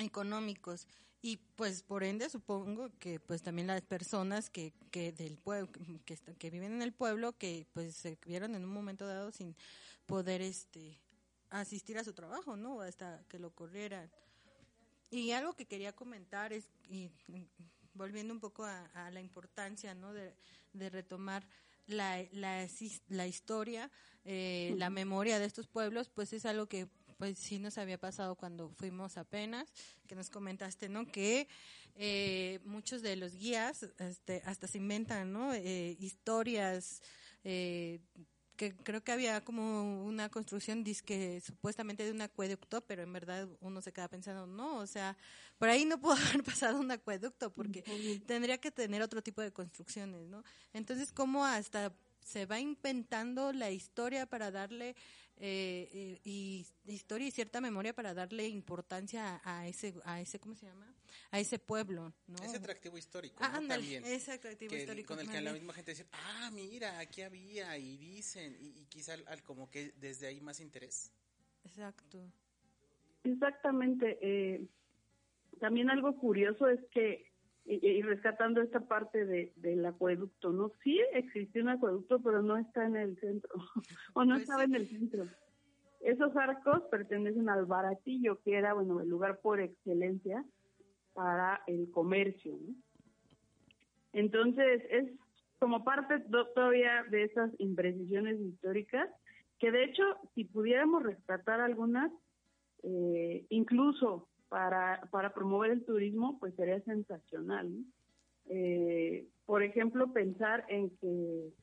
económicos. 0.00 0.86
Y 1.22 1.36
pues 1.56 1.82
por 1.82 2.02
ende 2.02 2.30
supongo 2.30 2.90
que 2.98 3.20
pues 3.20 3.42
también 3.42 3.66
las 3.66 3.82
personas 3.82 4.48
que, 4.48 4.72
que 4.90 5.12
del 5.12 5.36
pueblo 5.36 5.70
que, 6.06 6.16
que 6.16 6.50
viven 6.50 6.72
en 6.72 6.82
el 6.82 6.92
pueblo 6.92 7.32
que 7.36 7.66
pues 7.74 7.94
se 7.94 8.18
vieron 8.24 8.54
en 8.54 8.64
un 8.64 8.72
momento 8.72 9.06
dado 9.06 9.30
sin 9.30 9.54
poder 10.06 10.40
este 10.40 10.98
asistir 11.50 11.98
a 11.98 12.04
su 12.04 12.14
trabajo 12.14 12.56
no 12.56 12.80
hasta 12.80 13.22
que 13.28 13.38
lo 13.38 13.50
corrieran. 13.50 14.10
Y 15.10 15.32
algo 15.32 15.52
que 15.54 15.66
quería 15.66 15.92
comentar 15.92 16.52
es 16.52 16.68
y 16.88 17.10
volviendo 17.94 18.32
un 18.32 18.40
poco 18.40 18.64
a, 18.64 18.86
a 18.94 19.10
la 19.10 19.20
importancia 19.20 19.94
no 19.94 20.12
de, 20.12 20.34
de 20.72 20.90
retomar 20.90 21.46
la, 21.86 22.24
la, 22.32 22.66
la 23.08 23.26
historia 23.26 23.90
eh, 24.24 24.74
la 24.76 24.90
memoria 24.90 25.38
de 25.38 25.46
estos 25.46 25.66
pueblos 25.66 26.08
pues 26.08 26.32
es 26.32 26.44
algo 26.46 26.66
que 26.66 26.88
pues 27.20 27.38
sí 27.38 27.58
nos 27.58 27.76
había 27.76 27.98
pasado 27.98 28.34
cuando 28.34 28.70
fuimos 28.70 29.18
apenas, 29.18 29.70
que 30.06 30.14
nos 30.14 30.30
comentaste, 30.30 30.88
¿no? 30.88 31.04
Que 31.04 31.48
eh, 31.96 32.60
muchos 32.64 33.02
de 33.02 33.14
los 33.16 33.34
guías 33.34 33.82
este, 33.98 34.42
hasta 34.46 34.66
se 34.66 34.78
inventan, 34.78 35.30
¿no? 35.30 35.52
Eh, 35.52 35.98
historias 36.00 37.02
eh, 37.44 38.00
porque 38.60 38.74
creo 38.82 39.02
que 39.02 39.12
había 39.12 39.40
como 39.40 40.04
una 40.04 40.28
construcción 40.28 40.84
disque 40.84 41.40
supuestamente 41.40 42.04
de 42.04 42.10
un 42.10 42.20
acueducto, 42.20 42.82
pero 42.82 43.02
en 43.02 43.10
verdad 43.10 43.48
uno 43.62 43.80
se 43.80 43.90
queda 43.90 44.06
pensando, 44.08 44.46
no, 44.46 44.76
o 44.76 44.86
sea, 44.86 45.16
por 45.56 45.70
ahí 45.70 45.86
no 45.86 45.98
pudo 45.98 46.12
haber 46.34 46.44
pasado 46.44 46.78
un 46.78 46.90
acueducto 46.90 47.50
porque 47.50 47.82
tendría 48.26 48.58
que 48.58 48.70
tener 48.70 49.00
otro 49.00 49.22
tipo 49.22 49.40
de 49.40 49.50
construcciones, 49.50 50.26
¿no? 50.28 50.44
Entonces, 50.74 51.10
¿cómo 51.10 51.46
hasta 51.46 51.94
se 52.22 52.44
va 52.44 52.60
inventando 52.60 53.54
la 53.54 53.70
historia 53.70 54.26
para 54.26 54.50
darle 54.50 54.94
eh, 55.42 55.88
eh, 55.92 56.20
y 56.22 56.66
historia 56.84 57.26
y 57.26 57.30
cierta 57.30 57.62
memoria 57.62 57.94
para 57.94 58.12
darle 58.12 58.46
importancia 58.46 59.40
a, 59.42 59.66
ese 59.66 59.94
a 60.04 60.20
ese 60.20 60.38
cómo 60.38 60.54
se 60.54 60.66
llama 60.66 60.86
a 61.30 61.40
ese 61.40 61.58
pueblo 61.58 62.12
no 62.26 62.36
ese 62.44 62.58
atractivo 62.58 62.98
histórico 62.98 63.36
ah, 63.40 63.58
¿no? 63.58 63.68
también. 63.68 64.04
ese 64.04 64.32
atractivo 64.32 64.74
histórico 64.74 65.14
con 65.14 65.20
el 65.20 65.30
que 65.30 65.40
la 65.40 65.54
misma 65.54 65.72
gente 65.72 65.92
dice 65.92 66.06
ah 66.12 66.50
mira 66.52 66.98
aquí 66.98 67.22
había 67.22 67.78
y 67.78 67.96
dicen 67.96 68.54
y, 68.60 68.84
quizá 68.84 69.14
al, 69.14 69.42
como 69.42 69.70
que 69.70 69.92
desde 69.96 70.26
ahí 70.26 70.40
más 70.42 70.60
interés. 70.60 71.10
Exacto. 71.64 72.18
Exactamente 73.24 74.18
eh, 74.20 74.66
también 75.58 75.88
algo 75.88 76.14
curioso 76.16 76.68
es 76.68 76.80
que 76.90 77.29
y, 77.70 78.02
rescatando 78.02 78.60
esta 78.60 78.80
parte 78.80 79.24
de, 79.24 79.52
del 79.56 79.86
acueducto, 79.86 80.50
¿no? 80.50 80.72
Sí 80.82 81.00
existe 81.12 81.62
un 81.62 81.68
acueducto, 81.68 82.20
pero 82.20 82.42
no 82.42 82.56
está 82.56 82.84
en 82.84 82.96
el 82.96 83.16
centro, 83.20 83.50
o 84.14 84.24
no 84.24 84.34
pues 84.34 84.42
estaba 84.42 84.64
en 84.64 84.74
el 84.74 84.88
centro. 84.88 85.26
Esos 86.00 86.34
arcos 86.36 86.82
pertenecen 86.90 87.48
al 87.48 87.66
baratillo, 87.66 88.40
que 88.42 88.56
era, 88.56 88.72
bueno, 88.72 89.00
el 89.00 89.08
lugar 89.08 89.40
por 89.40 89.60
excelencia 89.60 90.44
para 91.14 91.62
el 91.66 91.90
comercio, 91.90 92.58
¿no? 92.60 92.74
Entonces, 94.12 94.82
es 94.90 95.08
como 95.60 95.84
parte 95.84 96.20
todavía 96.54 97.04
de 97.10 97.24
esas 97.24 97.52
imprecisiones 97.58 98.40
históricas, 98.40 99.08
que 99.60 99.70
de 99.70 99.84
hecho, 99.84 100.02
si 100.34 100.44
pudiéramos 100.44 101.02
rescatar 101.02 101.60
algunas, 101.60 102.10
eh, 102.82 103.46
incluso 103.50 104.29
para, 104.50 105.00
para 105.12 105.32
promover 105.32 105.70
el 105.70 105.84
turismo, 105.84 106.38
pues 106.40 106.54
sería 106.56 106.80
sensacional. 106.82 107.72
Eh, 108.46 109.28
por 109.46 109.62
ejemplo, 109.62 110.12
pensar 110.12 110.66
en 110.68 110.90
que, 110.98 111.54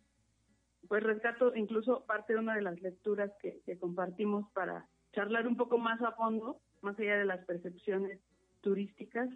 pues 0.87 1.03
rescato 1.03 1.53
incluso 1.53 2.05
parte 2.05 2.33
de 2.33 2.39
una 2.39 2.55
de 2.55 2.61
las 2.61 2.81
lecturas 2.81 3.29
que, 3.41 3.61
compartimos 3.77 4.49
para 4.53 4.87
charlar 5.11 5.47
un 5.47 5.57
poco 5.57 5.77
más 5.77 6.01
a 6.01 6.13
fondo, 6.13 6.61
más 6.81 6.97
allá 6.97 7.17
de 7.17 7.25
las 7.25 7.45
percepciones 7.45 8.19
turísticas 8.61 9.29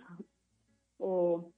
o, 0.97 1.51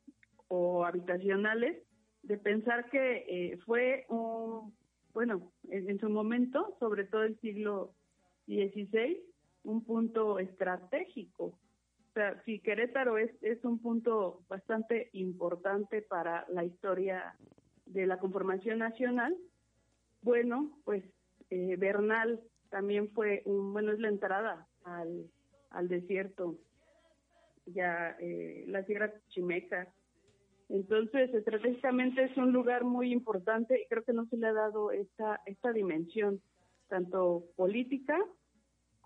habitacionales, 0.85 1.83
de 2.23 2.38
pensar 2.38 2.89
que 2.89 3.25
eh, 3.27 3.57
fue 3.65 4.05
un, 4.09 4.73
bueno, 5.13 5.51
en, 5.69 5.89
en, 5.89 6.00
su 6.00 6.09
momento, 6.09 6.75
sobre 6.79 7.05
todo 7.05 7.23
el 7.23 7.39
siglo 7.39 7.93
XVI, 8.47 9.19
un 9.63 9.83
punto 9.83 10.39
estratégico 10.39 11.59
o 12.13 12.20
sea, 12.20 12.39
sí, 12.46 12.60
Querétaro 12.60 13.17
es, 13.17 13.32
es 13.41 13.65
un 13.65 13.79
punto 13.79 14.43
bastante 14.48 15.10
importante 15.13 16.03
para 16.03 16.46
la 16.48 16.63
historia 16.63 17.36
de 17.88 18.05
la 18.05 18.20
conformación 18.20 18.77
nacional. 18.77 19.36
Bueno, 20.22 20.77
pues 20.86 21.03
eh, 21.50 21.75
Bernal 21.75 22.39
también 22.70 23.10
fue 23.13 23.41
un, 23.46 23.74
bueno, 23.74 23.91
es 23.91 24.00
la 24.00 24.10
entrada 24.10 24.67
al, 24.84 25.25
al 25.72 25.88
desierto, 25.88 26.60
ya 27.65 28.15
eh, 28.20 28.63
la 28.67 28.84
Sierra 28.84 29.12
Chimeca. 29.29 29.91
Entonces, 30.70 31.34
estratégicamente 31.34 32.25
es 32.25 32.38
un 32.38 32.53
lugar 32.53 32.84
muy 32.84 33.12
importante 33.12 33.82
y 33.82 33.88
creo 33.88 34.03
que 34.03 34.13
no 34.13 34.27
se 34.27 34.38
le 34.38 34.46
ha 34.46 34.53
dado 34.53 34.91
esta, 34.91 35.41
esta 35.48 35.72
dimensión, 35.74 36.43
tanto 36.89 37.46
política 37.55 38.24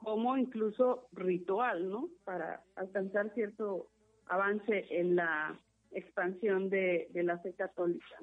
como 0.04 0.38
incluso 0.38 1.08
ritual, 1.12 1.90
¿no? 1.90 2.10
Para 2.24 2.64
alcanzar 2.76 3.34
cierto 3.34 3.90
avance 4.28 4.86
en 4.90 5.16
la 5.16 5.60
expansión 5.92 6.70
de, 6.70 7.10
la 7.14 7.38
fe 7.40 7.54
católica. 7.54 8.16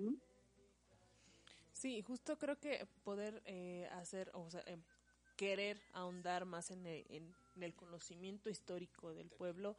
Sí, 1.72 2.02
justo 2.02 2.38
creo 2.38 2.56
que 2.58 2.86
poder 3.02 3.42
eh, 3.46 3.88
hacer, 3.92 4.30
o 4.34 4.50
sea, 4.50 4.62
em, 4.66 4.80
querer 5.36 5.78
ahondar 5.92 6.44
más 6.44 6.70
en 6.70 6.86
el, 6.86 7.04
en 7.08 7.62
el 7.62 7.74
conocimiento 7.74 8.48
histórico 8.48 9.12
del 9.12 9.28
pueblo 9.30 9.76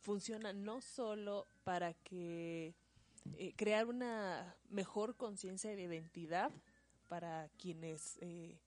funciona 0.00 0.52
no 0.52 0.80
solo 0.80 1.46
para 1.64 1.94
que 1.94 2.74
eh, 3.36 3.52
crear 3.56 3.86
una 3.86 4.56
mejor 4.68 5.16
conciencia 5.16 5.74
de 5.74 5.82
identidad 5.82 6.50
para 7.08 7.48
quienes 7.58 8.18
eh, 8.20 8.58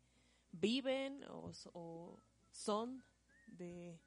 viven 0.53 1.23
o, 1.29 2.19
son 2.51 3.03
de 3.47 3.99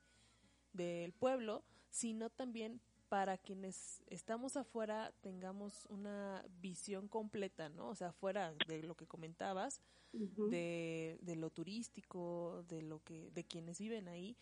del 0.73 1.13
pueblo, 1.13 1.65
sino 1.91 2.29
también 2.29 2.81
para 3.09 3.39
quienes 3.39 4.03
estamos 4.09 4.57
afuera 4.57 5.15
tengamos 5.23 5.87
una 5.87 6.45
visión 6.61 7.09
completa, 7.09 7.71
¿no? 7.71 7.89
O 7.89 7.95
sea, 7.95 8.13
fuera 8.13 8.53
de 8.69 8.83
lo 8.83 8.95
que 8.95 9.07
comentabas, 9.07 9.81
de, 10.13 11.19
de, 11.23 11.37
lo 11.37 11.51
turístico, 11.51 12.65
de 12.69 12.83
lo 12.83 13.03
que, 13.05 13.31
de 13.31 13.45
quienes 13.45 13.79
viven 13.79 14.09
ahí, 14.09 14.37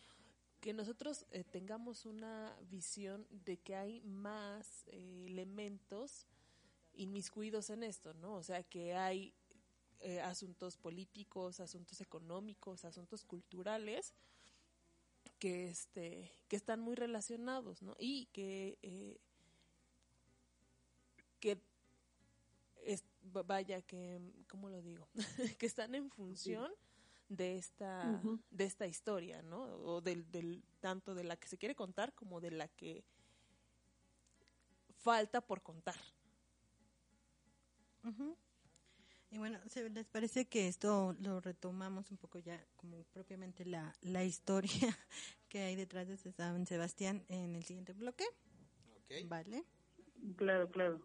que 0.65 0.73
nosotros 0.73 1.27
eh, 1.31 1.45
tengamos 1.45 2.07
una 2.07 2.57
visión 2.71 3.27
de 3.31 3.59
que 3.59 3.77
hay 3.77 4.01
más 4.01 4.85
eh, 4.87 5.27
elementos 5.27 6.27
inmiscuidos 6.95 7.69
en 7.69 7.83
esto, 7.83 8.15
¿no? 8.15 8.37
O 8.37 8.43
sea, 8.43 8.63
que 8.63 8.95
hay 8.95 9.35
eh, 10.01 10.21
asuntos 10.21 10.77
políticos, 10.77 11.61
asuntos 11.61 12.01
económicos, 12.01 12.85
asuntos 12.85 13.25
culturales 13.25 14.15
que 15.39 15.69
este 15.69 16.31
que 16.49 16.57
están 16.57 16.81
muy 16.81 16.95
relacionados, 16.95 17.83
¿no? 17.83 17.97
Y 17.99 18.27
que 18.27 18.79
eh, 18.83 19.19
que 21.41 21.59
vaya 23.33 23.83
que 23.83 24.21
cómo 24.49 24.69
lo 24.69 24.83
digo 24.83 25.09
que 25.59 25.67
están 25.67 25.95
en 25.95 26.11
función 26.11 26.71
de 27.29 27.57
esta 27.57 28.21
de 28.51 28.65
esta 28.65 28.87
historia 28.87 29.43
no 29.43 29.63
o 29.63 30.01
del, 30.01 30.31
del 30.31 30.63
tanto 30.81 31.15
de 31.15 31.25
la 31.25 31.37
que 31.37 31.49
se 31.49 31.57
quiere 31.57 31.75
contar 31.75 32.15
como 32.15 32.41
de 32.41 32.51
la 32.51 32.69
que 32.69 33.05
falta 35.01 35.41
por 35.41 35.63
contar 35.63 35.99
y 39.35 39.39
bueno, 39.39 39.59
¿les 39.93 40.07
parece 40.07 40.45
que 40.45 40.69
esto 40.69 41.17
lo 41.21 41.41
retomamos 41.41 42.13
un 42.13 42.17
poco 42.19 42.39
ya 42.39 42.65
como 42.77 43.03
propiamente 43.13 43.65
la, 43.65 43.93
la 44.01 44.23
historia 44.23 44.71
que 45.49 45.59
hay 45.59 45.75
detrás 45.75 46.07
de 46.07 46.17
San 46.17 46.67
Sebastián 46.69 47.25
en 47.29 47.57
el 47.57 47.65
siguiente 47.65 47.95
bloque? 47.95 48.25
Vale. 49.27 49.65
Claro, 50.37 50.71
claro. 50.71 51.01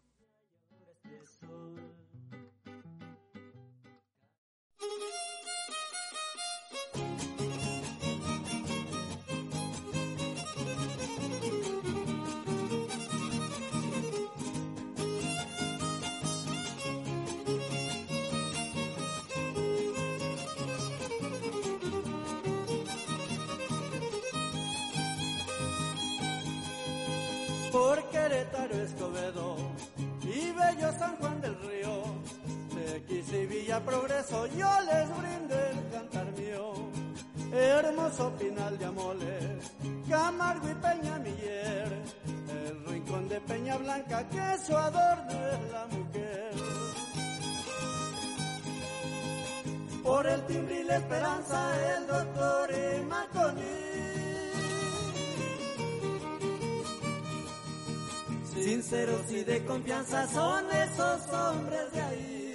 Escobedo 28.72 29.56
y 30.24 30.52
Bello 30.52 30.92
San 30.98 31.16
Juan 31.18 31.42
del 31.42 31.56
Río. 31.62 32.04
X 33.08 33.34
y 33.34 33.46
Villa 33.46 33.80
Progreso, 33.84 34.46
yo 34.48 34.70
Sinceros 58.90 59.32
y 59.32 59.44
de 59.44 59.64
confianza 59.66 60.28
son 60.30 60.66
esos 60.72 61.32
hombres 61.32 61.92
de 61.92 62.02
ahí. 62.02 62.54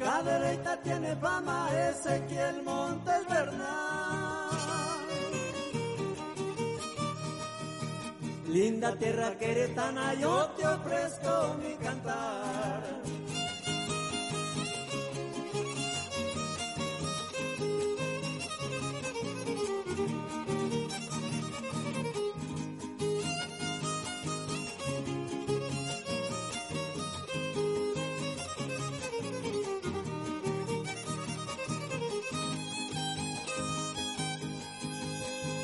Cadereyta 0.00 0.82
tiene 0.82 1.14
fama, 1.14 1.68
Ezequiel 1.90 2.64
Montes 2.64 3.28
Bernal. 3.28 4.48
Linda 8.48 8.96
tierra 8.96 9.38
queretana, 9.38 10.14
yo 10.14 10.50
te 10.56 10.66
ofrezco 10.66 11.11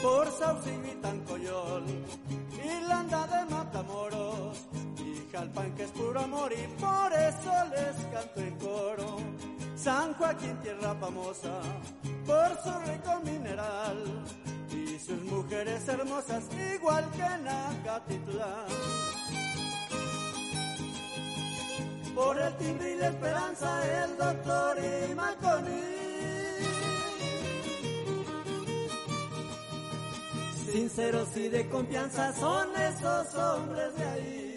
por 0.08 0.26
Sauciguitancoyol, 0.32 1.84
Irlanda 2.64 3.26
de 3.26 3.54
Matamoros, 3.54 4.56
y 4.98 5.30
Jalpan 5.30 5.74
que 5.74 5.84
es 5.84 5.90
puro 5.90 6.20
amor 6.20 6.50
y 6.52 6.66
por 6.80 7.12
eso 7.12 7.52
les 7.74 7.96
canto 8.12 8.40
en 8.40 8.54
coro. 8.58 9.16
San 9.76 10.14
Joaquín, 10.14 10.56
tierra 10.62 10.94
famosa, 10.94 11.60
por 12.26 12.48
su 12.62 12.72
rico 12.90 13.12
mineral, 13.22 13.98
y 14.70 14.98
sus 14.98 15.20
mujeres 15.24 15.86
hermosas, 15.86 16.44
igual 16.74 17.04
que 17.10 17.28
Nacatitlán. 17.46 18.68
Por 22.14 22.40
el 22.40 22.56
timbre 22.56 22.94
y 22.94 22.96
la 22.96 23.08
esperanza, 23.08 24.04
el 24.04 24.16
doctor 24.16 24.76
y 24.78 25.14
Maconi. 25.14 25.97
Sinceros 30.72 31.34
y 31.36 31.48
de 31.48 31.68
confianza 31.68 32.32
son 32.34 32.68
esos 32.76 33.34
hombres 33.34 33.96
de 33.96 34.04
ahí. 34.04 34.54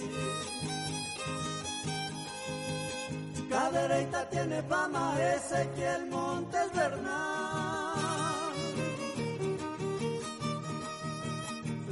Cadereyta 3.50 4.30
tiene 4.30 4.62
fama, 4.64 5.16
Ezequiel 5.36 6.08
Montes 6.08 6.74
Bernal. 6.74 8.02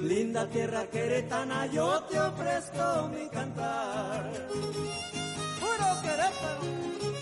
Linda 0.02 0.48
tierra 0.48 0.86
queretana, 0.88 1.66
yo 1.68 2.04
te 2.04 2.20
ofrezco 2.20 3.10
mi 3.14 3.30
cantar. 3.30 4.32
Puro 5.60 6.02
Querétaro. 6.02 7.19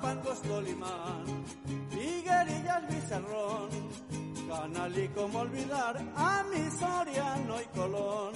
Paguapangos, 0.00 0.42
Tolimán, 0.42 1.24
Higuerillas, 1.92 2.88
Bizarrón, 2.88 3.68
Canal 4.48 4.98
y 4.98 5.08
como 5.08 5.40
olvidar 5.40 6.00
a 6.16 6.42
mi 6.44 6.70
Soriano 6.70 7.60
y 7.60 7.64
Colón, 7.76 8.32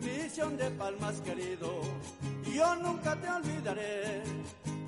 Misión 0.00 0.56
de 0.56 0.70
Palmas 0.70 1.20
querido, 1.22 1.80
yo 2.54 2.76
nunca 2.76 3.16
te 3.16 3.28
olvidaré, 3.30 4.22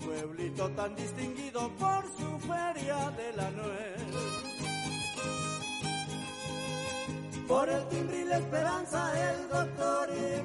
pueblito 0.05 0.69
tan 0.71 0.95
distinguido 0.95 1.71
por 1.76 2.05
su 2.17 2.38
feria 2.41 3.11
de 3.11 3.33
la 3.37 3.50
nuez. 3.50 4.03
Por 7.49 7.69
el 7.69 7.89
timbre 7.89 8.21
y 8.21 8.25
la 8.25 8.39
esperanza, 8.39 9.30
el 9.30 9.49
doctor 9.49 10.11
y 10.11 10.43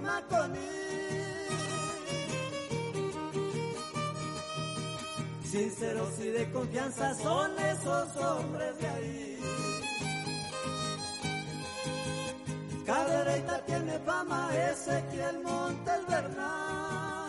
Sinceros 5.52 6.18
y 6.20 6.30
de 6.30 6.50
confianza 6.50 7.14
son 7.14 7.52
esos 7.60 8.16
hombres 8.16 8.80
de 8.80 8.88
ahí. 8.88 9.40
Cadereyta 12.86 13.66
tiene 13.66 14.00
fama, 14.00 14.50
Ezequiel 14.56 15.44
Montes 15.44 16.08
Bernal. 16.08 17.28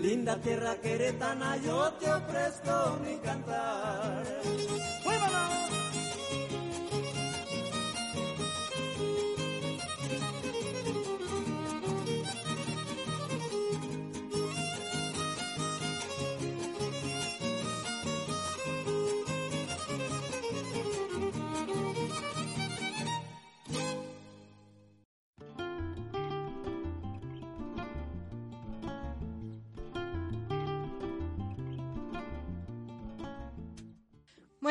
Linda 0.00 0.36
tierra 0.36 0.76
queretana, 0.76 1.56
yo 1.56 1.92
te 1.94 2.12
ofrezco 2.12 2.98
mi 3.04 3.16
cantar. 3.16 4.22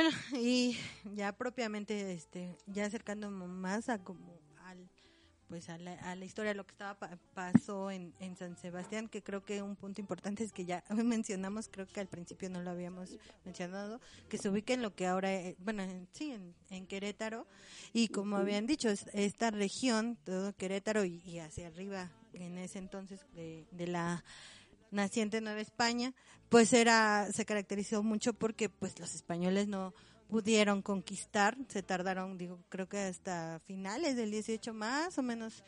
Bueno, 0.03 0.17
y 0.43 0.77
ya 1.15 1.31
propiamente, 1.31 2.11
este, 2.11 2.57
ya 2.67 2.85
acercándonos 2.85 3.47
más 3.47 3.87
a 3.87 4.03
como 4.03 4.37
al, 4.65 4.89
pues 5.47 5.69
a 5.69 5.77
la, 5.77 5.93
a 5.93 6.15
la 6.15 6.25
historia 6.25 6.51
de 6.51 6.55
lo 6.55 6.65
que 6.65 6.71
estaba 6.71 6.95
pa- 6.99 7.17
pasó 7.33 7.89
en, 7.89 8.13
en 8.19 8.35
San 8.35 8.57
Sebastián, 8.57 9.07
que 9.07 9.23
creo 9.23 9.45
que 9.45 9.61
un 9.61 9.77
punto 9.77 10.01
importante 10.01 10.43
es 10.43 10.51
que 10.51 10.65
ya 10.65 10.83
mencionamos, 10.89 11.69
creo 11.71 11.87
que 11.87 12.01
al 12.01 12.07
principio 12.07 12.49
no 12.49 12.61
lo 12.61 12.71
habíamos 12.71 13.15
mencionado, 13.45 14.01
que 14.29 14.37
se 14.37 14.49
ubica 14.49 14.73
en 14.73 14.81
lo 14.81 14.93
que 14.93 15.07
ahora, 15.07 15.33
eh, 15.33 15.55
bueno, 15.59 15.83
en- 15.83 16.09
sí, 16.11 16.31
en, 16.31 16.53
en 16.69 16.85
Querétaro, 16.85 17.47
y 17.93 18.09
como 18.09 18.35
habían 18.35 18.67
dicho, 18.67 18.89
es- 18.89 19.07
esta 19.13 19.51
región, 19.51 20.17
todo 20.25 20.53
Querétaro 20.53 21.05
y, 21.05 21.21
y 21.25 21.39
hacia 21.39 21.67
arriba, 21.67 22.11
en 22.33 22.57
ese 22.57 22.79
entonces, 22.79 23.21
de, 23.35 23.65
de 23.71 23.87
la 23.87 24.23
naciente 24.93 25.41
Nueva 25.41 25.61
España, 25.61 26.13
pues 26.49 26.71
era, 26.73 27.27
se 27.33 27.45
caracterizó 27.45 28.03
mucho 28.03 28.33
porque 28.33 28.69
pues 28.69 28.99
los 28.99 29.13
españoles 29.15 29.67
no 29.67 29.93
pudieron 30.27 30.81
conquistar, 30.81 31.57
se 31.67 31.83
tardaron, 31.83 32.37
digo, 32.37 32.59
creo 32.69 32.87
que 32.87 32.99
hasta 32.99 33.59
finales 33.65 34.15
del 34.15 34.31
18 34.31 34.73
más 34.73 35.17
o 35.17 35.23
menos 35.23 35.63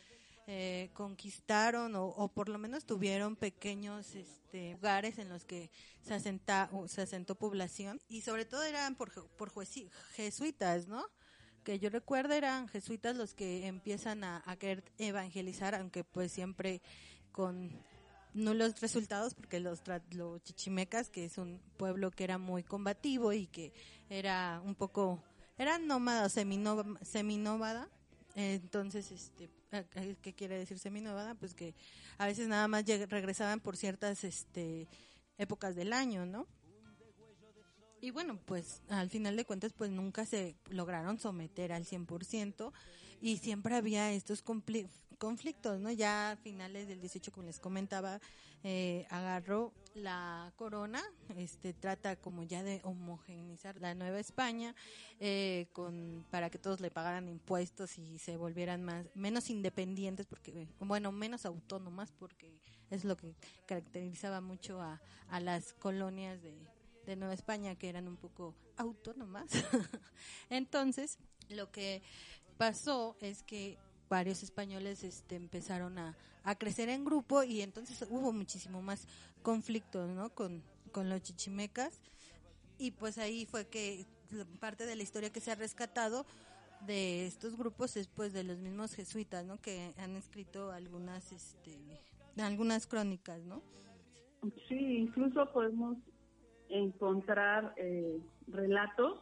eh, 0.46 0.90
conquistaron 0.94 1.96
o, 1.96 2.06
o 2.06 2.28
por 2.28 2.48
lo 2.48 2.58
menos 2.58 2.84
tuvieron 2.84 3.36
pequeños 3.36 4.14
este, 4.14 4.72
lugares 4.72 5.18
en 5.18 5.28
los 5.28 5.44
que 5.44 5.70
se, 6.02 6.14
asenta, 6.14 6.68
o 6.72 6.86
se 6.88 7.02
asentó 7.02 7.34
población 7.34 8.00
y 8.08 8.20
sobre 8.20 8.44
todo 8.44 8.62
eran 8.62 8.94
por, 8.94 9.28
por 9.30 9.50
jesuitas, 10.14 10.86
¿no? 10.86 11.04
Que 11.64 11.80
yo 11.80 11.90
recuerdo 11.90 12.34
eran 12.34 12.68
jesuitas 12.68 13.16
los 13.16 13.34
que 13.34 13.66
empiezan 13.66 14.22
a, 14.22 14.42
a 14.46 14.56
querer 14.56 14.84
evangelizar, 14.98 15.74
aunque 15.74 16.04
pues 16.04 16.30
siempre 16.30 16.80
con 17.32 17.70
nulos 18.36 18.80
resultados 18.80 19.34
porque 19.34 19.58
los, 19.60 19.80
los 20.12 20.42
chichimecas, 20.42 21.10
que 21.10 21.24
es 21.24 21.38
un 21.38 21.60
pueblo 21.76 22.10
que 22.10 22.24
era 22.24 22.38
muy 22.38 22.62
combativo 22.62 23.32
y 23.32 23.46
que 23.46 23.72
era 24.10 24.60
un 24.64 24.74
poco, 24.74 25.22
era 25.58 25.78
nómada, 25.78 26.28
seminómada, 26.28 27.04
seminómada 27.04 27.88
entonces, 28.34 29.10
este, 29.12 29.48
¿qué- 29.70 30.16
¿qué 30.20 30.34
quiere 30.34 30.58
decir 30.58 30.78
seminómada? 30.78 31.34
Pues 31.36 31.54
que 31.54 31.74
a 32.18 32.26
veces 32.26 32.48
nada 32.48 32.68
más 32.68 32.84
regresaban 32.86 33.60
por 33.60 33.78
ciertas, 33.78 34.24
este, 34.24 34.86
épocas 35.38 35.74
del 35.74 35.94
año, 35.94 36.26
¿no? 36.26 36.46
Y 38.02 38.10
bueno, 38.10 38.38
pues 38.44 38.82
al 38.90 39.08
final 39.08 39.36
de 39.36 39.46
cuentas, 39.46 39.72
pues 39.72 39.90
nunca 39.90 40.26
se 40.26 40.54
lograron 40.68 41.18
someter 41.18 41.72
al 41.72 41.86
100% 41.86 42.72
y 43.20 43.38
siempre 43.38 43.74
había 43.74 44.12
estos 44.12 44.42
conflictos, 44.42 45.80
¿no? 45.80 45.90
Ya 45.90 46.32
a 46.32 46.36
finales 46.36 46.88
del 46.88 47.00
18, 47.00 47.32
como 47.32 47.46
les 47.46 47.58
comentaba, 47.58 48.20
eh, 48.62 49.06
agarró 49.10 49.72
la 49.94 50.52
corona, 50.56 51.02
este 51.36 51.72
trata 51.72 52.16
como 52.16 52.42
ya 52.42 52.62
de 52.62 52.80
homogeneizar 52.84 53.80
la 53.80 53.94
Nueva 53.94 54.18
España, 54.18 54.74
eh, 55.20 55.68
con 55.72 56.26
para 56.30 56.50
que 56.50 56.58
todos 56.58 56.80
le 56.80 56.90
pagaran 56.90 57.28
impuestos 57.28 57.98
y 57.98 58.18
se 58.18 58.36
volvieran 58.36 58.82
más 58.82 59.06
menos 59.14 59.50
independientes, 59.50 60.26
porque 60.26 60.68
bueno 60.80 61.12
menos 61.12 61.46
autónomas, 61.46 62.12
porque 62.12 62.60
es 62.90 63.04
lo 63.04 63.16
que 63.16 63.34
caracterizaba 63.66 64.40
mucho 64.40 64.80
a, 64.80 65.00
a 65.28 65.40
las 65.40 65.72
colonias 65.72 66.42
de, 66.42 66.56
de 67.06 67.16
Nueva 67.16 67.34
España 67.34 67.76
que 67.76 67.88
eran 67.88 68.08
un 68.08 68.16
poco 68.16 68.54
autónomas. 68.76 69.50
Entonces, 70.50 71.18
lo 71.48 71.70
que 71.70 72.02
pasó 72.58 73.16
es 73.20 73.42
que 73.42 73.78
varios 74.08 74.42
españoles 74.42 75.04
este, 75.04 75.36
empezaron 75.36 75.98
a, 75.98 76.16
a 76.44 76.54
crecer 76.56 76.88
en 76.88 77.04
grupo 77.04 77.42
y 77.42 77.60
entonces 77.60 78.06
hubo 78.08 78.32
muchísimo 78.32 78.80
más 78.82 79.08
conflictos, 79.42 80.08
¿no? 80.10 80.30
Con, 80.30 80.62
con 80.92 81.08
los 81.08 81.22
chichimecas 81.22 82.00
y 82.78 82.92
pues 82.92 83.18
ahí 83.18 83.46
fue 83.46 83.66
que 83.66 84.06
parte 84.60 84.86
de 84.86 84.96
la 84.96 85.02
historia 85.02 85.30
que 85.30 85.40
se 85.40 85.50
ha 85.50 85.54
rescatado 85.54 86.26
de 86.86 87.26
estos 87.26 87.56
grupos 87.56 87.96
es 87.96 88.08
pues 88.08 88.32
de 88.32 88.44
los 88.44 88.58
mismos 88.58 88.94
jesuitas, 88.94 89.44
¿no? 89.44 89.60
Que 89.60 89.92
han 89.98 90.14
escrito 90.16 90.70
algunas, 90.70 91.32
este, 91.32 91.78
algunas 92.36 92.86
crónicas, 92.86 93.42
¿no? 93.44 93.62
Sí, 94.68 94.98
incluso 94.98 95.50
podemos 95.52 95.96
encontrar 96.68 97.74
eh, 97.76 98.18
relatos 98.48 99.20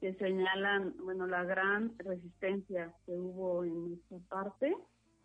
que 0.00 0.14
señalan, 0.14 0.94
bueno, 1.02 1.26
la 1.26 1.44
gran 1.44 1.96
resistencia 1.98 2.94
que 3.04 3.12
hubo 3.12 3.64
en 3.64 3.94
esta 3.94 4.16
parte, 4.28 4.76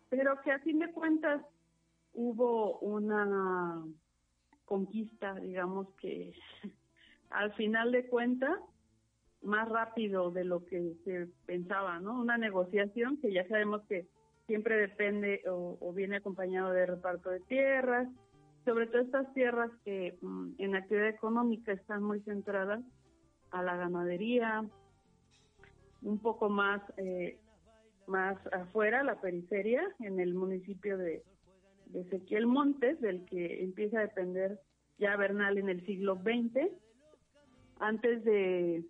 pero 0.08 0.40
que 0.42 0.52
a 0.52 0.58
fin 0.60 0.78
de 0.78 0.90
cuentas 0.92 1.42
hubo 2.12 2.78
una 2.80 3.84
conquista, 4.64 5.34
digamos 5.34 5.88
que 6.00 6.34
al 7.30 7.52
final 7.54 7.92
de 7.92 8.06
cuentas, 8.08 8.58
más 9.42 9.68
rápido 9.68 10.30
de 10.30 10.44
lo 10.44 10.64
que 10.64 10.94
se 11.04 11.28
pensaba, 11.44 12.00
¿no? 12.00 12.18
Una 12.18 12.38
negociación 12.38 13.18
que 13.18 13.30
ya 13.30 13.46
sabemos 13.46 13.82
que 13.88 14.06
siempre 14.46 14.76
depende 14.76 15.42
o 15.46 15.92
viene 15.92 16.16
acompañado 16.16 16.70
de 16.72 16.86
reparto 16.86 17.28
de 17.28 17.40
tierras, 17.40 18.08
sobre 18.64 18.86
todo 18.86 19.02
estas 19.02 19.32
tierras 19.34 19.70
que 19.84 20.16
mm, 20.20 20.52
en 20.58 20.76
actividad 20.76 21.08
económica 21.08 21.72
están 21.72 22.02
muy 22.02 22.20
centradas 22.20 22.80
a 23.50 23.62
la 23.62 23.76
ganadería, 23.76 24.64
un 26.02 26.18
poco 26.18 26.48
más 26.48 26.82
eh, 26.96 27.38
más 28.06 28.36
afuera, 28.52 29.02
la 29.02 29.20
periferia, 29.20 29.82
en 30.00 30.20
el 30.20 30.34
municipio 30.34 30.98
de, 30.98 31.22
Ezequiel 31.94 32.46
Montes, 32.46 33.00
del 33.00 33.24
que 33.26 33.62
empieza 33.62 33.98
a 33.98 34.02
depender 34.02 34.58
ya 34.98 35.16
Bernal 35.16 35.58
en 35.58 35.68
el 35.68 35.84
siglo 35.86 36.16
XX, 36.16 36.68
antes 37.78 38.24
de, 38.24 38.84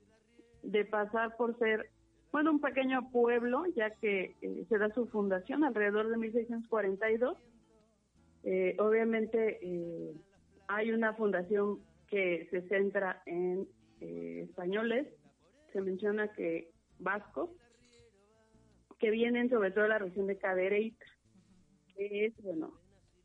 de 0.62 0.84
pasar 0.86 1.36
por 1.36 1.58
ser, 1.58 1.90
bueno, 2.32 2.50
un 2.50 2.60
pequeño 2.60 3.10
pueblo, 3.10 3.64
ya 3.76 3.90
que 3.90 4.36
eh, 4.40 4.64
se 4.68 4.78
da 4.78 4.88
su 4.94 5.06
fundación 5.08 5.64
alrededor 5.64 6.08
de 6.08 6.16
1642. 6.16 7.36
Eh, 8.44 8.76
obviamente 8.78 9.58
eh, 9.62 10.14
hay 10.68 10.92
una 10.92 11.14
fundación 11.14 11.80
que 12.08 12.46
se 12.50 12.62
centra 12.68 13.22
en 13.26 13.66
eh, 14.00 14.42
españoles, 14.48 15.08
se 15.72 15.80
menciona 15.80 16.28
que 16.32 16.70
vascos, 16.98 17.50
que 18.98 19.10
vienen 19.10 19.48
sobre 19.48 19.70
todo 19.70 19.84
de 19.84 19.90
la 19.90 19.98
región 19.98 20.26
de 20.26 20.38
Cadereyta, 20.38 21.04
que 21.96 22.26
es, 22.26 22.42
bueno, 22.42 22.74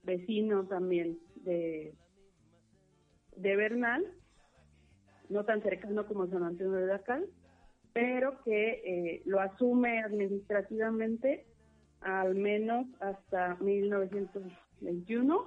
vecino 0.04 0.66
también 0.68 1.20
de, 1.36 1.94
de 3.36 3.56
Bernal, 3.56 4.06
no 5.30 5.46
tan 5.46 5.62
cercano 5.62 6.08
como 6.08 6.28
San 6.28 6.44
Antonio 6.44 6.74
de 6.74 6.88
Dacal, 6.88 7.28
pero 7.94 8.42
que 8.44 8.82
eh, 8.86 9.22
lo 9.26 9.40
asume 9.42 10.02
administrativamente 10.02 11.46
al 12.02 12.36
menos 12.36 12.88
hasta 13.02 13.56
1921, 14.82 15.46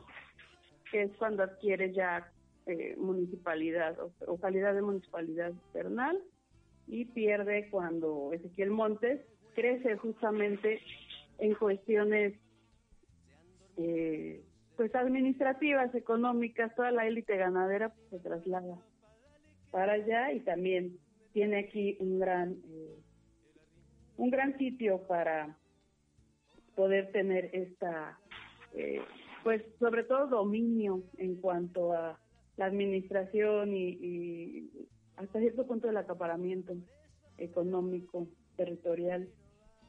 que 0.90 1.02
es 1.02 1.16
cuando 1.16 1.42
adquiere 1.42 1.92
ya 1.92 2.30
eh, 2.66 2.94
municipalidad 2.96 3.96
o, 4.26 4.38
calidad 4.38 4.74
de 4.74 4.82
municipalidad 4.82 5.52
Bernal 5.74 6.22
y 6.86 7.06
pierde 7.06 7.68
cuando 7.70 8.32
Ezequiel 8.32 8.70
Montes 8.70 9.20
crece 9.54 9.96
justamente 9.96 10.80
en 11.38 11.54
cuestiones 11.54 12.34
eh, 13.78 14.44
pues 14.76 14.94
administrativas, 14.94 15.94
económicas, 15.94 16.74
toda 16.74 16.90
la 16.90 17.06
élite 17.06 17.36
ganadera 17.36 17.90
pues, 17.90 18.08
se 18.10 18.28
traslada 18.28 18.78
para 19.70 19.94
allá 19.94 20.32
y 20.32 20.40
también 20.40 20.98
tiene 21.32 21.58
aquí 21.60 21.96
un 22.00 22.18
gran 22.18 22.52
eh, 22.52 22.98
un 24.16 24.30
gran 24.30 24.56
sitio 24.58 25.02
para 25.08 25.56
poder 26.74 27.10
tener 27.12 27.50
esta 27.52 28.18
eh, 28.74 29.00
pues 29.42 29.62
sobre 29.78 30.04
todo 30.04 30.26
dominio 30.26 31.02
en 31.18 31.36
cuanto 31.36 31.92
a 31.92 32.18
la 32.56 32.66
administración 32.66 33.74
y, 33.74 33.88
y 33.88 34.70
hasta 35.16 35.40
cierto 35.40 35.66
punto 35.66 35.88
el 35.88 35.96
acaparamiento 35.96 36.74
económico 37.38 38.28
territorial 38.56 39.28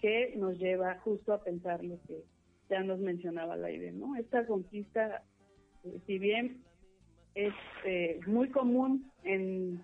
que 0.02 0.34
nos 0.36 0.58
lleva 0.58 1.00
justo 1.00 1.34
a 1.34 1.44
pensar 1.44 1.84
lo 1.84 1.98
que 2.08 2.24
ya 2.70 2.82
nos 2.84 3.00
mencionaba 3.00 3.56
la 3.56 3.72
idea, 3.72 3.92
¿no? 3.92 4.16
Esta 4.16 4.46
conquista, 4.46 5.24
eh, 5.84 6.00
si 6.06 6.20
bien 6.20 6.62
es 7.36 7.54
eh, 7.86 8.20
muy 8.28 8.50
común 8.50 9.12
en 9.24 9.84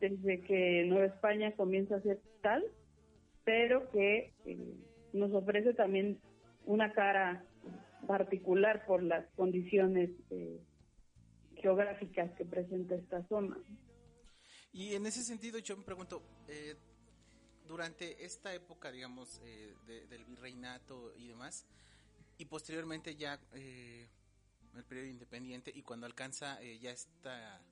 desde 0.00 0.40
que 0.40 0.84
Nueva 0.86 1.06
España 1.06 1.52
comienza 1.52 1.96
a 1.96 2.00
ser 2.00 2.18
tal, 2.40 2.64
pero 3.44 3.90
que 3.90 4.32
eh, 4.46 4.74
nos 5.12 5.32
ofrece 5.34 5.74
también 5.74 6.18
una 6.64 6.92
cara 6.92 7.44
particular 8.14 8.84
por 8.86 9.04
las 9.04 9.24
condiciones 9.36 10.10
eh, 10.30 10.60
geográficas 11.62 12.32
que 12.36 12.44
presenta 12.44 12.96
esta 12.96 13.24
zona. 13.28 13.56
Y 14.72 14.94
en 14.94 15.06
ese 15.06 15.22
sentido 15.22 15.60
yo 15.60 15.76
me 15.76 15.84
pregunto, 15.84 16.20
eh, 16.48 16.74
durante 17.68 18.24
esta 18.24 18.52
época, 18.52 18.90
digamos, 18.90 19.40
eh, 19.44 19.76
de- 19.86 20.08
del 20.08 20.24
virreinato 20.24 21.14
y 21.16 21.28
demás, 21.28 21.66
y 22.36 22.46
posteriormente 22.46 23.14
ya 23.14 23.38
eh, 23.54 24.08
el 24.74 24.84
periodo 24.84 25.06
independiente 25.06 25.70
y 25.72 25.82
cuando 25.82 26.06
alcanza 26.06 26.60
eh, 26.64 26.80
ya 26.80 26.90
esta 26.90 27.62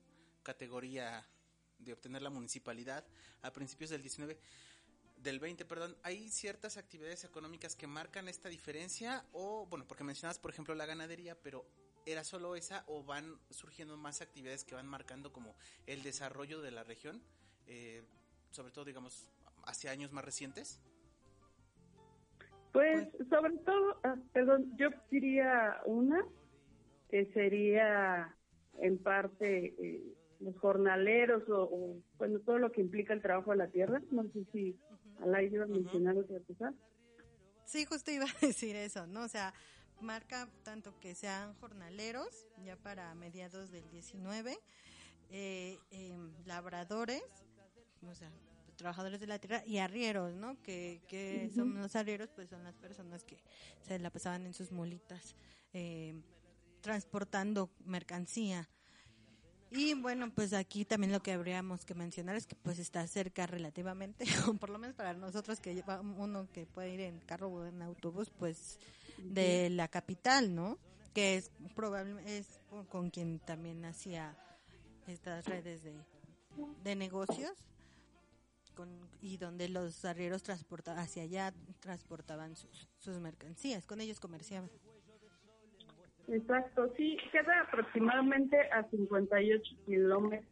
categoría 0.41 1.27
de 1.79 1.91
obtener 1.91 2.21
la 2.21 2.29
municipalidad 2.29 3.03
a 3.41 3.51
principios 3.51 3.89
del 3.89 4.01
19 4.03 4.39
del 5.23 5.39
20, 5.39 5.65
perdón, 5.65 5.95
¿hay 6.03 6.29
ciertas 6.29 6.77
actividades 6.77 7.23
económicas 7.23 7.75
que 7.75 7.87
marcan 7.87 8.27
esta 8.27 8.49
diferencia? 8.49 9.25
O, 9.33 9.65
bueno, 9.69 9.85
porque 9.87 10.03
mencionabas, 10.03 10.39
por 10.39 10.51
ejemplo, 10.51 10.73
la 10.75 10.85
ganadería, 10.85 11.35
pero 11.41 11.65
¿era 12.05 12.23
solo 12.23 12.55
esa 12.55 12.83
o 12.87 13.03
van 13.03 13.37
surgiendo 13.49 13.97
más 13.97 14.21
actividades 14.21 14.63
que 14.63 14.75
van 14.75 14.87
marcando 14.87 15.31
como 15.33 15.55
el 15.87 16.03
desarrollo 16.03 16.61
de 16.61 16.71
la 16.71 16.83
región? 16.83 17.21
Eh, 17.67 18.01
sobre 18.51 18.71
todo, 18.71 18.85
digamos, 18.85 19.29
hacia 19.65 19.91
años 19.91 20.11
más 20.11 20.23
recientes. 20.23 20.81
Pues 22.71 23.09
sobre 23.29 23.57
todo, 23.57 23.99
ah, 24.03 24.15
perdón, 24.31 24.75
yo 24.77 24.89
diría 25.11 25.81
una 25.85 26.23
que 27.09 27.25
sería 27.33 28.35
en 28.79 28.97
parte 28.99 29.75
eh, 29.79 30.03
los 30.39 30.55
jornaleros 30.59 31.49
o, 31.49 31.63
o, 31.63 32.03
bueno 32.17 32.39
todo 32.41 32.59
lo 32.59 32.71
que 32.71 32.81
implica 32.81 33.13
el 33.13 33.21
trabajo 33.21 33.51
de 33.51 33.57
la 33.57 33.67
tierra. 33.67 34.01
No 34.11 34.23
sé 34.31 34.45
si 34.53 34.79
Alay 35.21 35.53
iba 35.53 35.65
a 35.65 35.67
mencionar 35.67 36.17
otra 36.17 36.39
cosa. 36.41 36.73
Sí, 37.65 37.85
justo 37.85 38.11
iba 38.11 38.25
a 38.41 38.45
decir 38.45 38.75
eso, 38.75 39.07
¿no? 39.07 39.23
O 39.23 39.27
sea, 39.27 39.53
marca 40.01 40.49
tanto 40.63 40.99
que 40.99 41.15
sean 41.15 41.53
jornaleros, 41.55 42.47
ya 42.63 42.75
para 42.77 43.13
mediados 43.15 43.71
del 43.71 43.89
19, 43.89 44.57
eh, 45.31 45.79
em, 45.91 46.33
labradores, 46.45 47.23
o 48.01 48.15
sea, 48.15 48.31
trabajadores 48.75 49.19
de 49.19 49.27
la 49.27 49.39
tierra 49.39 49.63
y 49.65 49.77
arrieros, 49.77 50.33
¿no? 50.33 50.61
Que, 50.63 51.01
que 51.07 51.51
son 51.53 51.75
los 51.75 51.95
arrieros, 51.95 52.29
pues 52.29 52.49
son 52.49 52.63
las 52.63 52.75
personas 52.75 53.23
que 53.25 53.37
se 53.81 53.99
la 53.99 54.09
pasaban 54.09 54.45
en 54.45 54.53
sus 54.53 54.71
mulitas 54.71 55.35
eh, 55.73 56.15
transportando 56.81 57.69
mercancía. 57.85 58.69
Y 59.71 59.93
bueno, 59.93 60.31
pues 60.33 60.53
aquí 60.53 60.83
también 60.83 61.11
lo 61.11 61.21
que 61.21 61.31
habríamos 61.31 61.85
que 61.85 61.93
mencionar 61.93 62.35
es 62.35 62.47
que 62.47 62.55
pues 62.55 62.79
está 62.79 63.05
cerca 63.07 63.45
relativamente, 63.45 64.25
o 64.47 64.53
por 64.55 64.69
lo 64.71 64.79
menos 64.79 64.95
para 64.95 65.13
nosotros 65.13 65.59
que 65.59 65.75
lleva 65.75 66.01
uno 66.01 66.47
que 66.51 66.65
puede 66.65 66.89
ir 66.93 67.01
en 67.01 67.19
carro 67.19 67.49
o 67.49 67.65
en 67.65 67.81
autobús, 67.81 68.31
pues 68.37 68.79
de 69.17 69.69
la 69.69 69.87
capital, 69.87 70.55
¿no? 70.55 70.77
Que 71.13 71.35
es 71.37 71.51
probablemente 71.75 72.37
es 72.39 72.59
con- 72.89 73.09
quien 73.11 73.39
también 73.39 73.83
hacía 73.85 74.35
estas 75.07 75.45
redes 75.45 75.83
de, 75.83 75.93
de 76.83 76.95
negocios 76.95 77.51
con, 78.75 78.89
y 79.21 79.37
donde 79.37 79.67
los 79.69 80.05
arrieros 80.05 80.41
transportaban 80.43 81.03
hacia 81.03 81.23
allá 81.23 81.53
transportaban 81.79 82.55
sus, 82.55 82.87
sus 82.97 83.19
mercancías, 83.19 83.85
con 83.85 84.01
ellos 84.01 84.19
comerciaban. 84.19 84.69
Exacto, 86.31 86.93
sí, 86.95 87.17
queda 87.31 87.61
aproximadamente 87.61 88.55
a 88.71 88.83
58 88.83 89.75
kilómetros 89.85 90.47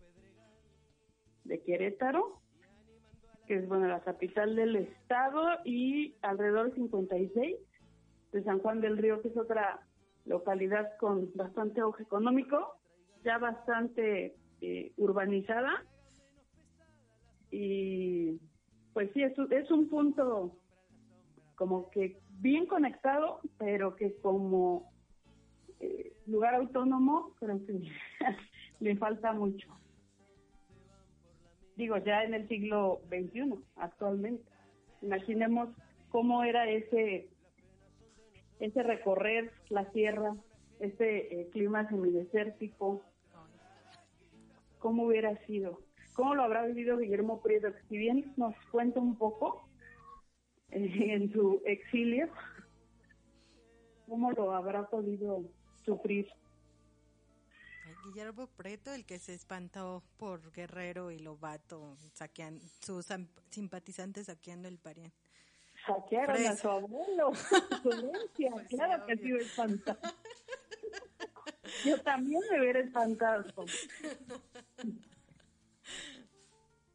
de 1.44 1.62
Querétaro, 1.62 2.42
que 3.46 3.58
es 3.58 3.68
bueno 3.68 3.88
la 3.88 4.02
capital 4.02 4.56
del 4.56 4.76
estado, 4.76 5.44
y 5.66 6.16
alrededor 6.24 6.70
de 6.70 6.76
56 6.76 7.58
de 8.32 8.44
San 8.44 8.60
Juan 8.60 8.82
del 8.82 8.98
Río, 8.98 9.22
que 9.22 9.28
es 9.28 9.38
otra 9.38 9.80
localidad 10.26 10.98
con 11.00 11.32
bastante 11.36 11.82
auge 11.82 12.04
económico, 12.04 12.76
ya 13.24 13.38
bastante 13.38 14.36
eh, 14.62 14.92
urbanizada. 14.98 15.86
Y 17.52 18.40
pues 18.94 19.12
sí, 19.14 19.22
es, 19.22 19.34
es 19.52 19.70
un 19.70 19.90
punto 19.90 20.58
como 21.56 21.92
que 21.92 22.20
bien 22.40 22.66
conectado, 22.66 23.42
pero 23.60 23.96
que 23.96 24.16
como 24.22 24.97
eh, 25.80 26.14
lugar 26.26 26.56
autónomo 26.56 27.34
creo 27.40 27.66
que 27.66 27.74
le 28.80 28.96
falta 28.98 29.34
mucho. 29.34 29.68
Digo, 31.76 31.98
ya 31.98 32.24
en 32.24 32.34
el 32.34 32.48
siglo 32.48 33.02
XXI, 33.08 33.54
actualmente. 33.76 34.44
Imaginemos 35.02 35.70
cómo 36.10 36.44
era 36.44 36.68
ese 36.68 37.30
ese 38.60 38.84
recorrer 38.84 39.52
la 39.70 39.90
sierra, 39.92 40.36
ese 40.80 41.42
eh, 41.42 41.50
clima 41.52 41.88
semidesértico, 41.90 43.04
cómo 44.80 45.04
hubiera 45.04 45.38
sido, 45.46 45.80
cómo 46.14 46.36
lo 46.36 46.44
habrá 46.44 46.66
vivido 46.66 46.98
Guillermo 46.98 47.42
Prieto, 47.42 47.70
si 47.88 47.98
bien 47.98 48.34
nos 48.36 48.56
cuenta 48.72 49.00
un 49.00 49.16
poco 49.16 49.68
eh, 50.70 51.14
en 51.14 51.32
su 51.32 51.62
exilio, 51.66 52.30
cómo 54.08 54.32
lo 54.32 54.54
habrá 54.54 54.88
podido 54.88 55.44
sufrir. 55.88 56.28
Guillermo 58.04 58.48
Preto, 58.48 58.94
el 58.94 59.06
que 59.06 59.20
se 59.20 59.34
espantó 59.34 60.04
por 60.18 60.52
Guerrero 60.52 61.12
y 61.12 61.20
Lobato, 61.20 61.98
saquean, 62.14 62.62
sus 62.82 63.08
simpatizantes 63.50 64.28
saqueando 64.28 64.68
el 64.68 64.78
Parián. 64.78 65.12
Saquearon 65.86 66.46
a 66.46 66.56
su 66.56 66.70
abuelo. 66.70 67.32
Pues 67.84 68.68
claro 68.70 69.06
sí, 69.08 69.08
que 69.08 69.18
sí 69.18 69.32
espantado. 69.32 70.00
Yo 71.86 72.02
también 72.02 72.42
me 72.52 72.60
hubiera 72.60 72.80
espantado. 72.80 73.46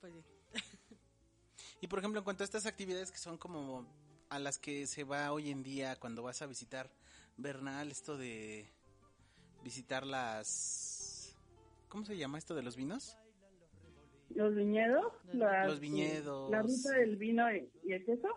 Pues 0.00 0.12
sí. 0.14 0.60
Y 1.80 1.86
por 1.86 1.98
ejemplo, 1.98 2.20
en 2.20 2.24
cuanto 2.24 2.42
a 2.42 2.46
estas 2.46 2.66
actividades 2.66 3.10
que 3.12 3.18
son 3.18 3.38
como 3.38 3.86
a 4.28 4.38
las 4.38 4.58
que 4.58 4.86
se 4.86 5.04
va 5.04 5.32
hoy 5.32 5.50
en 5.50 5.62
día 5.62 5.96
cuando 5.96 6.22
vas 6.22 6.42
a 6.42 6.46
visitar 6.46 6.90
Bernal, 7.36 7.90
esto 7.90 8.16
de 8.16 8.72
visitar 9.62 10.06
las... 10.06 11.36
¿Cómo 11.88 12.04
se 12.04 12.16
llama 12.16 12.38
esto 12.38 12.54
de 12.54 12.62
los 12.62 12.76
vinos? 12.76 13.16
Los 14.34 14.54
viñedos. 14.54 15.12
las- 15.32 15.66
Los 15.66 15.80
viñedos. 15.80 16.50
La 16.50 16.62
ruta 16.62 16.90
del 16.98 17.16
vino 17.16 17.44
y, 17.54 17.92
el 17.92 18.04
queso. 18.04 18.28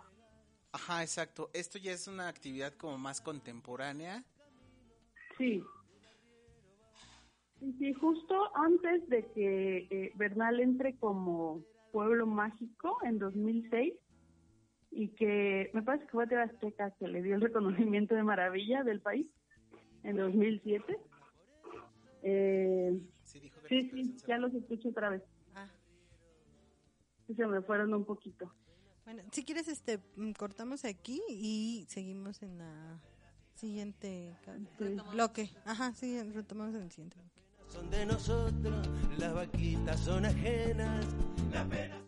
Ajá, 0.73 1.01
exacto. 1.03 1.49
Esto 1.53 1.77
ya 1.77 1.93
es 1.93 2.07
una 2.07 2.27
actividad 2.27 2.73
como 2.73 2.97
más 2.97 3.21
contemporánea. 3.21 4.25
Sí. 5.37 5.63
Sí, 7.59 7.73
sí, 7.79 7.93
justo 7.93 8.35
antes 8.57 9.07
de 9.07 9.25
que 9.31 9.77
eh, 9.89 10.11
Bernal 10.15 10.59
entre 10.59 10.97
como 10.97 11.63
pueblo 11.93 12.25
mágico 12.27 12.97
en 13.03 13.17
2006 13.17 13.93
y 14.91 15.07
que 15.15 15.71
me 15.73 15.81
parece 15.81 16.05
que 16.05 16.11
fue 16.11 16.27
TV 16.27 16.41
Azteca 16.41 16.91
que 16.99 17.07
le 17.07 17.21
dio 17.21 17.35
el 17.35 17.41
reconocimiento 17.41 18.13
de 18.15 18.23
maravilla 18.23 18.83
del 18.83 18.99
país 19.01 19.27
en 20.03 20.17
2007. 20.17 20.97
Eh, 22.27 22.99
Sí, 23.23 23.39
dijo 23.39 23.59
sí, 23.69 24.17
ya 24.27 24.37
los 24.39 24.53
escucho 24.53 24.89
otra 24.89 25.09
vez. 25.09 25.21
Ah, 25.53 25.69
Sí, 27.27 27.35
se 27.35 27.45
me 27.45 27.61
fueron 27.61 27.93
un 27.93 28.03
poquito. 28.05 28.51
bueno, 29.05 29.21
si 29.31 29.43
quieres, 29.45 29.67
este, 29.67 29.99
mm, 30.15 30.31
cortamos 30.31 30.85
aquí 30.85 31.21
y 31.29 31.85
seguimos 31.87 32.41
en 32.41 32.57
la 32.57 32.99
siguiente 33.53 34.35
Sí. 34.79 34.97
bloque. 35.11 35.49
Ajá, 35.65 35.93
sí, 35.93 36.19
retomamos 36.33 36.73
en 36.75 36.81
el 36.83 36.91
siguiente 36.91 37.17
bloque. 37.19 37.41
son 37.69 37.89
de 37.91 38.05
nosotros, 38.05 38.87
las 39.19 39.33
vaquitas 39.33 39.99
son 39.99 40.25
ajenas, 40.25 41.05
la 41.51 41.65
pena. 41.67 42.04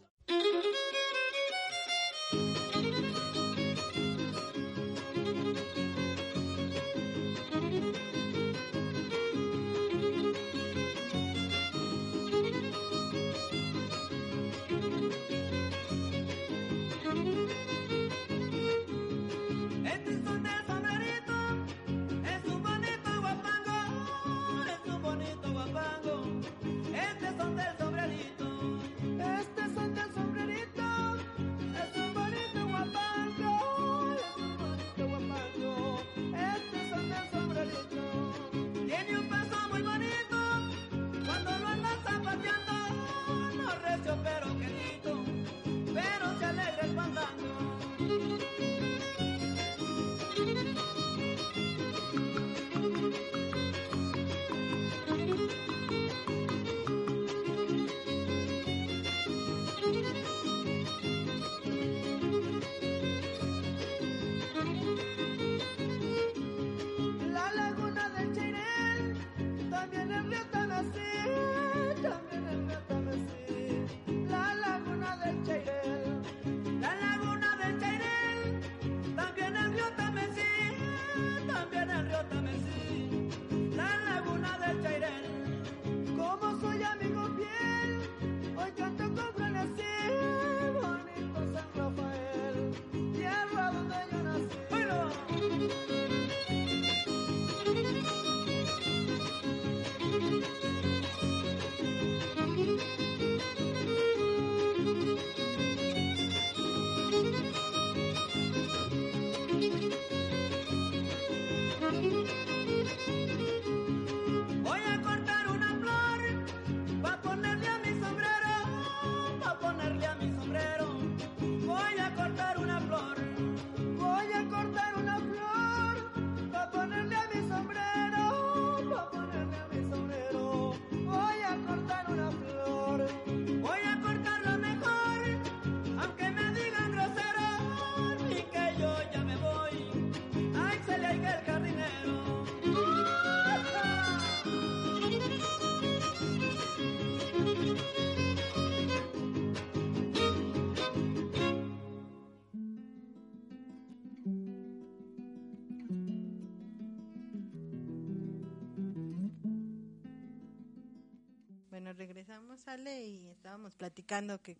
Ale, 162.65 163.05
y 163.05 163.27
estábamos 163.27 163.75
platicando 163.75 164.41
que 164.41 164.57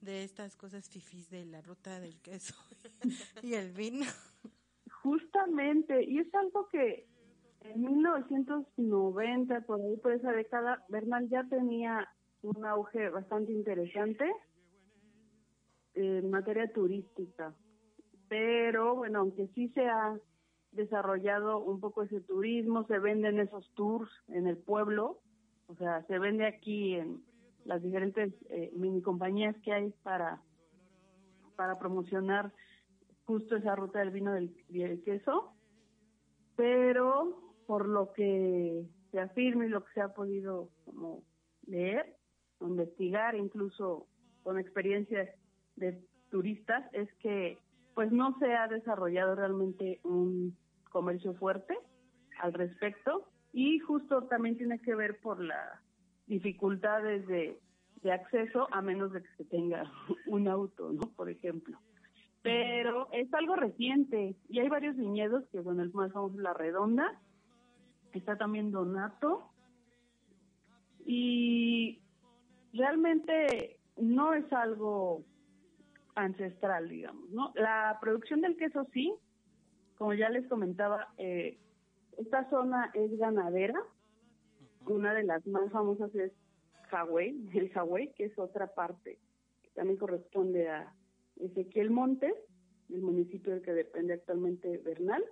de 0.00 0.24
estas 0.24 0.56
cosas 0.56 0.88
fifís 0.88 1.30
de 1.30 1.44
la 1.44 1.60
ruta 1.60 2.00
del 2.00 2.20
queso 2.20 2.54
y 3.42 3.54
el 3.54 3.70
vino. 3.70 4.06
Justamente, 5.02 6.02
y 6.04 6.18
es 6.18 6.34
algo 6.34 6.68
que 6.68 7.06
en 7.60 7.82
1990, 7.82 9.60
por 9.62 9.80
ahí, 9.80 9.96
por 9.98 10.12
esa 10.12 10.32
década, 10.32 10.84
Bernal 10.88 11.28
ya 11.28 11.44
tenía 11.44 12.08
un 12.42 12.64
auge 12.64 13.08
bastante 13.10 13.52
interesante 13.52 14.24
en 15.94 16.30
materia 16.30 16.72
turística. 16.72 17.54
Pero 18.28 18.96
bueno, 18.96 19.20
aunque 19.20 19.48
sí 19.54 19.68
se 19.70 19.86
ha 19.86 20.18
desarrollado 20.72 21.58
un 21.58 21.80
poco 21.80 22.02
ese 22.02 22.20
turismo, 22.20 22.86
se 22.86 22.98
venden 22.98 23.38
esos 23.38 23.70
tours 23.74 24.10
en 24.28 24.46
el 24.46 24.58
pueblo, 24.58 25.20
o 25.68 25.74
sea, 25.76 26.02
se 26.06 26.18
vende 26.18 26.46
aquí 26.46 26.94
en 26.94 27.22
las 27.64 27.82
diferentes 27.82 28.32
eh, 28.48 28.72
mini 28.74 29.02
compañías 29.02 29.54
que 29.62 29.72
hay 29.72 29.90
para, 30.02 30.40
para 31.56 31.78
promocionar 31.78 32.52
justo 33.26 33.56
esa 33.56 33.76
ruta 33.76 33.98
del 33.98 34.10
vino 34.10 34.32
del, 34.32 34.56
y 34.70 34.82
el 34.82 35.02
queso, 35.02 35.52
pero 36.56 37.54
por 37.66 37.86
lo 37.86 38.12
que 38.14 38.86
se 39.10 39.20
afirma 39.20 39.66
y 39.66 39.68
lo 39.68 39.84
que 39.84 39.92
se 39.92 40.00
ha 40.00 40.14
podido 40.14 40.70
como 40.86 41.22
leer, 41.66 42.16
investigar, 42.60 43.36
incluso 43.36 44.06
con 44.42 44.58
experiencias 44.58 45.28
de 45.76 46.02
turistas, 46.30 46.88
es 46.94 47.12
que 47.16 47.58
pues 47.94 48.10
no 48.10 48.38
se 48.38 48.54
ha 48.54 48.68
desarrollado 48.68 49.34
realmente 49.34 50.00
un 50.04 50.56
comercio 50.90 51.34
fuerte 51.34 51.76
al 52.40 52.54
respecto 52.54 53.28
y 53.52 53.78
justo 53.80 54.24
también 54.24 54.56
tiene 54.56 54.78
que 54.80 54.94
ver 54.94 55.20
por 55.20 55.40
las 55.40 55.80
dificultades 56.26 57.26
de, 57.26 57.58
acceso 58.12 58.68
a 58.72 58.80
menos 58.80 59.12
de 59.12 59.22
que 59.22 59.28
se 59.36 59.44
tenga 59.44 59.90
un 60.26 60.48
auto, 60.48 60.92
¿no? 60.92 61.10
Por 61.16 61.28
ejemplo. 61.28 61.78
Pero 62.42 63.08
es 63.12 63.32
algo 63.34 63.56
reciente 63.56 64.36
y 64.48 64.60
hay 64.60 64.68
varios 64.68 64.96
viñedos 64.96 65.44
que, 65.50 65.60
bueno, 65.60 65.82
el 65.82 65.92
más 65.92 66.12
famoso 66.12 66.38
La 66.38 66.54
Redonda, 66.54 67.20
está 68.12 68.36
también 68.36 68.70
Donato 68.70 69.50
y 71.04 72.00
realmente 72.72 73.78
no 73.96 74.34
es 74.34 74.50
algo 74.52 75.24
ancestral, 76.14 76.88
digamos, 76.88 77.28
¿no? 77.30 77.52
La 77.54 77.98
producción 78.00 78.40
del 78.40 78.56
queso 78.56 78.86
sí, 78.92 79.14
como 79.96 80.14
ya 80.14 80.28
les 80.28 80.46
comentaba, 80.48 81.08
eh, 81.18 81.58
esta 82.18 82.48
zona 82.50 82.90
es 82.94 83.16
ganadera, 83.16 83.80
una 84.86 85.14
de 85.14 85.24
las 85.24 85.46
más 85.46 85.70
famosas 85.70 86.14
es 86.14 86.32
Hawái, 86.90 87.48
el 87.54 87.70
Hawái, 87.70 88.12
que 88.14 88.24
es 88.24 88.38
otra 88.38 88.74
parte 88.74 89.18
que 89.62 89.70
también 89.70 89.98
corresponde 89.98 90.68
a 90.68 90.92
Ezequiel 91.36 91.90
Montes, 91.90 92.34
el 92.90 93.02
municipio 93.02 93.52
del 93.52 93.62
que 93.62 93.72
depende 93.72 94.14
actualmente 94.14 94.78
Bernal, 94.78 95.24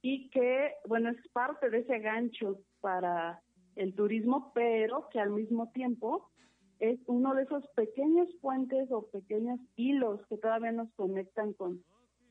y 0.00 0.30
que, 0.30 0.72
bueno, 0.86 1.10
es 1.10 1.28
parte 1.32 1.70
de 1.70 1.80
ese 1.80 1.98
gancho 1.98 2.60
para 2.80 3.42
el 3.76 3.94
turismo, 3.94 4.52
pero 4.54 5.08
que 5.10 5.20
al 5.20 5.30
mismo 5.30 5.70
tiempo 5.72 6.30
es 6.78 7.00
uno 7.06 7.34
de 7.34 7.42
esos 7.42 7.66
pequeños 7.74 8.28
puentes 8.40 8.90
o 8.92 9.08
pequeños 9.08 9.60
hilos 9.76 10.24
que 10.28 10.38
todavía 10.38 10.72
nos 10.72 10.90
conectan 10.94 11.52
con 11.52 11.82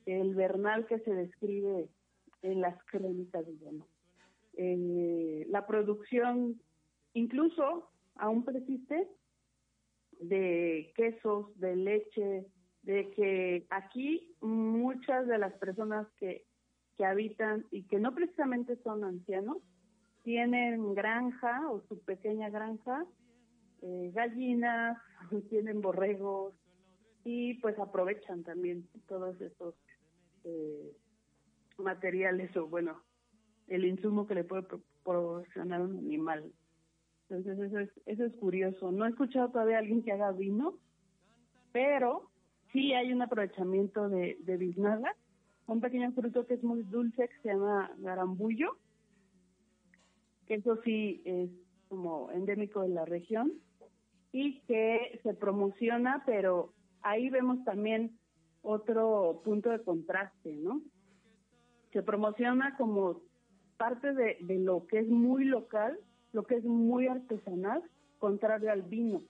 el 0.06 0.34
Bernal 0.34 0.88
que 0.88 1.00
se 1.00 1.14
describe 1.14 1.90
en 2.42 2.62
las 2.62 2.82
crónicas, 2.86 3.46
digamos. 3.46 3.88
Eh, 4.54 5.46
la 5.50 5.68
producción 5.68 6.60
incluso 7.14 7.90
aún 8.16 8.44
persiste 8.44 9.08
de 10.20 10.92
quesos, 10.96 11.58
de 11.60 11.76
leche, 11.76 12.46
de 12.84 13.10
que 13.12 13.68
aquí 13.70 14.34
muchas 14.42 15.28
de 15.28 15.38
las 15.38 15.54
personas 15.54 16.08
que, 16.20 16.46
que 16.96 17.06
habitan 17.06 17.66
y 17.72 17.84
que 17.84 18.00
no 18.00 18.14
precisamente 18.14 18.78
son 18.84 19.04
ancianos, 19.04 19.58
tienen 20.24 20.94
granja 20.96 21.70
o 21.70 21.82
su 21.88 22.00
pequeña 22.00 22.50
granja, 22.50 23.06
eh, 23.82 24.12
gallinas, 24.14 24.98
tienen 25.50 25.82
borregos 25.82 26.54
y 27.24 27.56
pues 27.56 27.78
aprovechan 27.78 28.44
también 28.44 28.88
todos 29.08 29.40
esos 29.42 29.76
eh, 30.44 30.96
materiales 31.78 32.56
o 32.58 32.68
bueno, 32.68 33.02
el 33.68 33.86
insumo 33.86 34.28
que 34.28 34.36
le 34.36 34.44
puede 34.44 34.64
proporcionar 34.64 35.82
un 35.82 35.98
animal. 35.98 36.52
Entonces 37.30 37.60
eso 37.60 37.80
es, 37.80 37.90
eso 38.06 38.26
es 38.26 38.34
curioso. 38.36 38.92
No 38.92 39.06
he 39.06 39.10
escuchado 39.10 39.50
todavía 39.50 39.78
a 39.78 39.80
alguien 39.80 40.04
que 40.04 40.12
haga 40.12 40.32
vino, 40.32 40.78
pero 41.72 42.30
sí 42.72 42.94
hay 42.94 43.12
un 43.12 43.22
aprovechamiento 43.22 44.10
de, 44.10 44.38
de 44.42 44.58
biznaga, 44.58 45.16
un 45.68 45.82
pequeño 45.82 46.12
fruto 46.14 46.46
que 46.48 46.56
es 46.56 46.64
muy 46.64 46.84
dulce 46.84 47.28
que 47.28 47.42
se 47.42 47.50
llama 47.50 47.92
garambullo, 47.98 48.78
que 50.48 50.56
eso 50.56 50.82
sí 50.84 51.22
es 51.26 51.50
como 51.90 52.32
endémico 52.32 52.82
de 52.82 52.90
la 52.90 53.06
región 53.06 53.54
y 54.32 54.62
que 54.62 55.20
se 55.24 55.34
promociona, 55.34 56.24
pero 56.26 56.74
ahí 57.02 57.30
vemos 57.30 57.64
también 57.66 58.18
otro 58.62 59.42
punto 59.44 59.70
de 59.70 59.84
contraste, 59.84 60.56
¿no? 60.56 60.82
Se 61.98 62.04
promociona 62.04 62.78
como 62.78 63.24
parte 63.78 64.14
de, 64.14 64.38
lo 64.60 64.86
que 64.86 65.00
es 65.00 65.10
muy 65.10 65.46
local, 65.46 65.98
lo 66.32 66.44
que 66.44 66.58
es 66.58 66.64
muy 66.64 67.08
artesanal, 67.08 67.82
contrario 68.20 68.72
al 68.72 68.84
vino. 68.84 69.24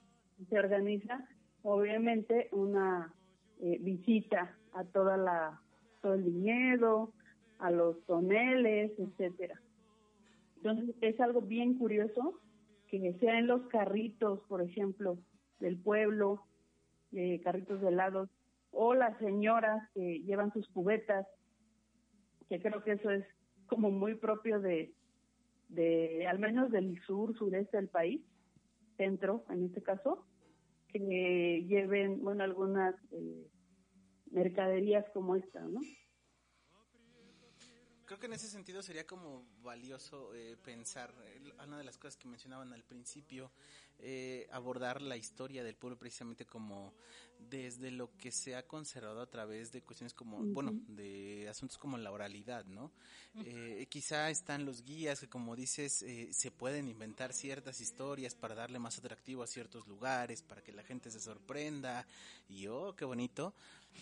Se 0.49 0.59
organiza, 0.59 1.25
obviamente, 1.63 2.49
una 2.51 3.13
eh, 3.61 3.77
visita 3.79 4.53
a 4.73 4.83
toda 4.83 5.15
la 5.15 5.61
todo 6.01 6.15
el 6.15 6.23
viñedo, 6.23 7.13
a 7.59 7.71
los 7.71 8.03
toneles, 8.03 8.91
etcétera. 8.99 9.61
Entonces 10.57 10.93
es 10.99 11.17
algo 11.21 11.39
bien 11.39 11.77
curioso 11.77 12.37
que 12.89 13.13
sea 13.21 13.39
en 13.39 13.47
los 13.47 13.61
carritos, 13.67 14.41
por 14.49 14.61
ejemplo, 14.61 15.17
del 15.61 15.77
pueblo, 15.77 16.43
eh, 17.13 17.39
carritos 17.45 17.79
de 17.79 17.87
helados, 17.87 18.29
o 18.71 18.93
las 18.93 19.17
señoras 19.19 19.89
que 19.93 20.19
llevan 20.25 20.51
sus 20.51 20.67
cubetas, 20.67 21.25
que 22.49 22.59
creo 22.59 22.83
que 22.83 22.93
eso 22.93 23.09
es 23.11 23.25
como 23.67 23.91
muy 23.91 24.15
propio 24.15 24.59
de, 24.59 24.93
de 25.69 26.25
al 26.27 26.39
menos 26.39 26.71
del 26.71 26.99
sur, 27.03 27.37
sureste 27.37 27.77
del 27.77 27.89
país, 27.89 28.21
centro 28.95 29.45
en 29.49 29.65
este 29.65 29.81
caso, 29.81 30.25
que 30.87 31.65
lleven, 31.67 32.23
bueno, 32.23 32.43
algunas 32.43 32.95
eh, 33.11 33.47
mercaderías 34.31 35.05
como 35.13 35.35
esta, 35.35 35.61
¿no? 35.61 35.79
Creo 38.07 38.19
que 38.21 38.27
en 38.27 38.33
ese 38.33 38.47
sentido 38.47 38.81
sería 38.81 39.05
como 39.05 39.43
valioso 39.61 40.33
eh, 40.33 40.55
pensar, 40.63 41.13
eh, 41.25 41.51
una 41.61 41.77
de 41.77 41.83
las 41.83 41.97
cosas 41.97 42.15
que 42.15 42.29
mencionaban 42.29 42.71
al 42.71 42.81
principio, 42.85 43.51
eh, 43.99 44.47
abordar 44.51 45.01
la 45.01 45.17
historia 45.17 45.61
del 45.61 45.75
pueblo 45.75 45.97
precisamente 45.97 46.45
como 46.45 46.93
desde 47.49 47.91
lo 47.91 48.15
que 48.17 48.31
se 48.31 48.55
ha 48.55 48.65
conservado 48.67 49.21
a 49.21 49.29
través 49.29 49.71
de 49.71 49.81
cuestiones 49.81 50.13
como, 50.13 50.37
bueno, 50.37 50.71
de 50.87 51.47
asuntos 51.49 51.77
como 51.77 51.97
la 51.97 52.11
oralidad, 52.11 52.65
¿no? 52.65 52.91
Eh, 53.43 53.85
quizá 53.89 54.29
están 54.29 54.65
los 54.65 54.83
guías 54.83 55.19
que, 55.19 55.27
como 55.27 55.55
dices, 55.55 56.01
eh, 56.01 56.29
se 56.31 56.51
pueden 56.51 56.87
inventar 56.87 57.33
ciertas 57.33 57.81
historias 57.81 58.35
para 58.35 58.55
darle 58.55 58.79
más 58.79 58.97
atractivo 58.97 59.43
a 59.43 59.47
ciertos 59.47 59.87
lugares, 59.87 60.41
para 60.41 60.61
que 60.63 60.71
la 60.71 60.83
gente 60.83 61.11
se 61.11 61.19
sorprenda, 61.19 62.05
y 62.49 62.67
oh, 62.67 62.95
qué 62.95 63.05
bonito. 63.05 63.53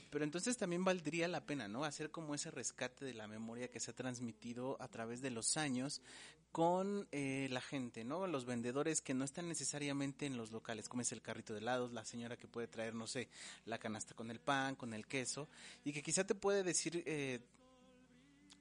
Pero 0.09 0.23
entonces 0.23 0.57
también 0.57 0.83
valdría 0.83 1.27
la 1.27 1.45
pena, 1.45 1.67
¿no? 1.67 1.83
Hacer 1.83 2.11
como 2.11 2.35
ese 2.35 2.51
rescate 2.51 3.05
de 3.05 3.13
la 3.13 3.27
memoria 3.27 3.69
que 3.69 3.79
se 3.79 3.91
ha 3.91 3.95
transmitido 3.95 4.81
a 4.81 4.87
través 4.87 5.21
de 5.21 5.31
los 5.31 5.57
años 5.57 6.01
con 6.51 7.07
eh, 7.11 7.49
la 7.51 7.59
gente, 7.59 8.05
¿no? 8.05 8.27
Los 8.27 8.45
vendedores 8.45 9.01
que 9.01 9.13
no 9.13 9.25
están 9.25 9.49
necesariamente 9.49 10.25
en 10.25 10.37
los 10.37 10.51
locales, 10.51 10.87
como 10.87 11.01
es 11.01 11.11
el 11.11 11.21
carrito 11.21 11.53
de 11.53 11.59
helados, 11.59 11.91
la 11.91 12.05
señora 12.05 12.37
que 12.37 12.47
puede 12.47 12.67
traer, 12.67 12.95
no 12.95 13.07
sé, 13.07 13.27
la 13.65 13.77
canasta 13.77 14.15
con 14.15 14.31
el 14.31 14.39
pan, 14.39 14.75
con 14.75 14.93
el 14.93 15.05
queso, 15.05 15.49
y 15.83 15.91
que 15.91 16.01
quizá 16.01 16.25
te 16.25 16.33
puede 16.33 16.63
decir 16.63 17.03
eh, 17.05 17.41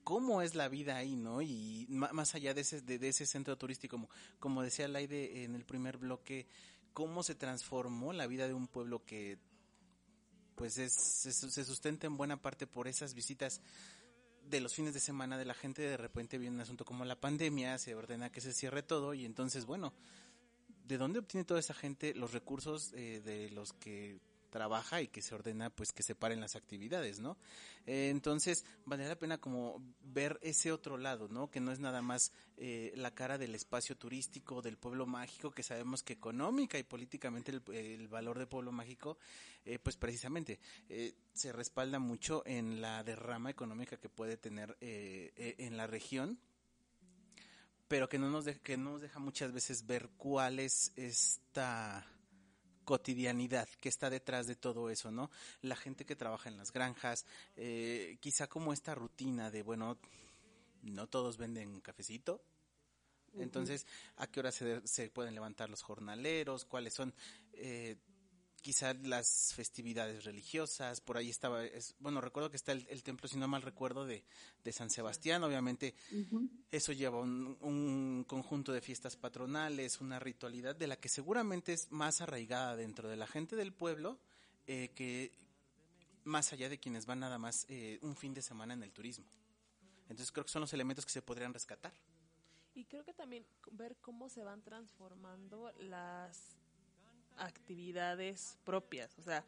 cómo 0.02 0.42
es 0.42 0.54
la 0.56 0.68
vida 0.68 0.96
ahí, 0.96 1.14
¿no? 1.14 1.40
Y 1.40 1.86
más 1.88 2.34
allá 2.34 2.52
de 2.52 2.62
ese, 2.62 2.82
de, 2.82 3.08
ese 3.08 3.26
centro 3.26 3.56
turístico, 3.56 3.96
como, 3.96 4.08
como 4.40 4.62
decía 4.62 4.88
Laide 4.88 5.44
en 5.44 5.54
el 5.54 5.64
primer 5.64 5.96
bloque, 5.96 6.46
cómo 6.92 7.22
se 7.22 7.34
transformó 7.34 8.12
la 8.12 8.26
vida 8.26 8.46
de 8.46 8.54
un 8.54 8.68
pueblo 8.68 9.04
que 9.04 9.38
pues 10.54 10.78
es, 10.78 10.92
se 10.92 11.64
sustenta 11.64 12.06
en 12.06 12.16
buena 12.16 12.40
parte 12.40 12.66
por 12.66 12.88
esas 12.88 13.14
visitas 13.14 13.60
de 14.48 14.60
los 14.60 14.74
fines 14.74 14.94
de 14.94 15.00
semana 15.00 15.38
de 15.38 15.44
la 15.44 15.54
gente, 15.54 15.82
de 15.82 15.96
repente 15.96 16.38
viene 16.38 16.56
un 16.56 16.60
asunto 16.60 16.84
como 16.84 17.04
la 17.04 17.20
pandemia, 17.20 17.78
se 17.78 17.94
ordena 17.94 18.30
que 18.30 18.40
se 18.40 18.52
cierre 18.52 18.82
todo 18.82 19.14
y 19.14 19.24
entonces, 19.24 19.64
bueno, 19.64 19.92
¿de 20.86 20.98
dónde 20.98 21.18
obtiene 21.18 21.44
toda 21.44 21.60
esa 21.60 21.74
gente 21.74 22.14
los 22.14 22.32
recursos 22.32 22.92
eh, 22.94 23.20
de 23.24 23.50
los 23.50 23.72
que 23.72 24.18
trabaja 24.54 25.02
y 25.02 25.08
que 25.08 25.20
se 25.20 25.34
ordena 25.34 25.68
pues 25.68 25.90
que 25.90 26.04
se 26.04 26.14
paren 26.14 26.40
las 26.40 26.54
actividades, 26.54 27.18
¿no? 27.18 27.36
Eh, 27.86 28.10
entonces, 28.10 28.64
vale 28.84 29.08
la 29.08 29.18
pena 29.18 29.38
como 29.38 29.82
ver 30.00 30.38
ese 30.42 30.70
otro 30.70 30.96
lado, 30.96 31.26
¿no? 31.26 31.50
Que 31.50 31.58
no 31.58 31.72
es 31.72 31.80
nada 31.80 32.02
más 32.02 32.30
eh, 32.56 32.92
la 32.94 33.12
cara 33.12 33.36
del 33.36 33.56
espacio 33.56 33.96
turístico, 33.96 34.62
del 34.62 34.76
pueblo 34.76 35.06
mágico, 35.06 35.50
que 35.50 35.64
sabemos 35.64 36.04
que 36.04 36.12
económica 36.12 36.78
y 36.78 36.84
políticamente 36.84 37.50
el, 37.50 38.06
valor 38.06 38.38
del 38.38 38.46
pueblo 38.46 38.70
mágico, 38.70 39.18
eh, 39.64 39.80
pues 39.80 39.96
precisamente 39.96 40.60
se 41.32 41.52
respalda 41.52 41.98
mucho 41.98 42.44
en 42.46 42.80
la 42.80 43.02
derrama 43.02 43.50
económica 43.50 43.96
que 43.96 44.08
puede 44.08 44.36
tener 44.36 44.76
en 44.80 45.76
la 45.76 45.88
región, 45.88 46.38
pero 47.88 48.08
que 48.08 48.20
no 48.20 48.30
nos 48.30 48.44
que 48.62 48.76
no 48.76 48.92
nos 48.92 49.00
deja 49.00 49.18
muchas 49.18 49.50
veces 49.50 49.84
ver 49.84 50.10
cuál 50.16 50.60
es 50.60 50.92
esta 50.94 52.06
cotidianidad 52.84 53.68
que 53.80 53.88
está 53.88 54.10
detrás 54.10 54.46
de 54.46 54.56
todo 54.56 54.90
eso, 54.90 55.10
¿no? 55.10 55.30
La 55.62 55.76
gente 55.76 56.04
que 56.04 56.16
trabaja 56.16 56.48
en 56.48 56.56
las 56.56 56.72
granjas, 56.72 57.26
eh, 57.56 58.16
quizá 58.20 58.46
como 58.46 58.72
esta 58.72 58.94
rutina 58.94 59.50
de, 59.50 59.62
bueno, 59.62 59.98
no 60.82 61.06
todos 61.06 61.36
venden 61.36 61.80
cafecito, 61.80 62.42
entonces, 63.36 63.86
¿a 64.16 64.26
qué 64.26 64.40
hora 64.40 64.52
se, 64.52 64.86
se, 64.86 65.10
pueden 65.10 65.34
levantar 65.34 65.68
los 65.68 65.82
jornaleros? 65.82 66.64
¿Cuáles 66.64 66.94
son? 66.94 67.12
Eh, 67.54 67.96
quizá 68.64 68.94
las 68.94 69.52
festividades 69.54 70.24
religiosas, 70.24 71.02
por 71.02 71.18
ahí 71.18 71.28
estaba, 71.28 71.62
es, 71.62 71.94
bueno, 71.98 72.22
recuerdo 72.22 72.50
que 72.50 72.56
está 72.56 72.72
el, 72.72 73.02
templo, 73.02 73.28
si 73.28 73.36
no 73.36 73.46
mal 73.46 73.60
recuerdo, 73.60 74.06
de, 74.06 74.24
de 74.64 74.72
San 74.72 74.88
Sebastián, 74.88 75.44
obviamente 75.44 75.94
eso 76.70 76.92
lleva 76.94 77.20
un, 77.20 77.58
un, 77.60 78.24
conjunto 78.26 78.72
de 78.72 78.80
fiestas 78.80 79.16
patronales, 79.16 80.00
una 80.00 80.18
ritualidad 80.18 80.74
de 80.74 80.86
la 80.86 80.96
que 80.96 81.10
seguramente 81.10 81.74
es 81.74 81.92
más 81.92 82.22
arraigada 82.22 82.74
dentro 82.74 83.10
de 83.10 83.16
la 83.16 83.26
gente 83.26 83.54
del 83.54 83.74
pueblo 83.74 84.18
eh, 84.66 84.92
que 84.94 85.30
más 86.24 86.54
allá 86.54 86.70
de 86.70 86.78
quienes 86.78 87.04
van 87.04 87.20
nada 87.20 87.36
más 87.36 87.66
eh, 87.68 87.98
un 88.00 88.16
fin 88.16 88.32
de 88.32 88.40
semana 88.40 88.72
en 88.72 88.82
el 88.82 88.92
turismo. 88.92 89.26
Entonces 90.04 90.32
creo 90.32 90.46
que 90.46 90.52
son 90.52 90.62
los 90.62 90.72
elementos 90.72 91.04
que 91.04 91.12
se 91.12 91.20
podrían 91.20 91.52
rescatar. 91.52 91.92
Y 92.74 92.86
creo 92.86 93.04
que 93.04 93.12
también 93.12 93.44
ver 93.72 93.98
cómo 94.00 94.30
se 94.30 94.42
van 94.42 94.62
transformando 94.62 95.70
las 95.80 96.56
actividades 97.44 98.58
propias. 98.64 99.18
O 99.18 99.22
sea, 99.22 99.44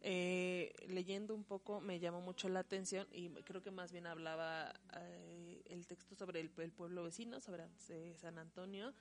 eh, 0.00 0.72
leyendo 0.86 1.34
un 1.34 1.44
poco 1.44 1.80
me 1.80 1.98
llamó 1.98 2.20
mucho 2.20 2.48
la 2.48 2.60
atención 2.60 3.06
y 3.10 3.30
creo 3.42 3.62
que 3.62 3.72
más 3.72 3.90
bien 3.90 4.06
hablaba 4.06 4.72
eh, 4.96 5.62
el 5.66 5.86
texto 5.86 6.14
sobre 6.14 6.40
el, 6.40 6.50
el 6.58 6.72
pueblo 6.72 7.02
vecino, 7.02 7.40
sobre 7.40 7.64
eh, 7.88 8.14
San 8.16 8.38
Antonio, 8.38 8.94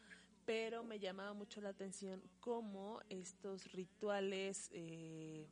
pero 0.46 0.84
me 0.84 0.98
llamaba 0.98 1.34
mucho 1.34 1.62
la 1.62 1.70
atención 1.70 2.24
cómo 2.40 3.00
estos 3.10 3.72
rituales 3.74 4.70
eh, 4.72 5.48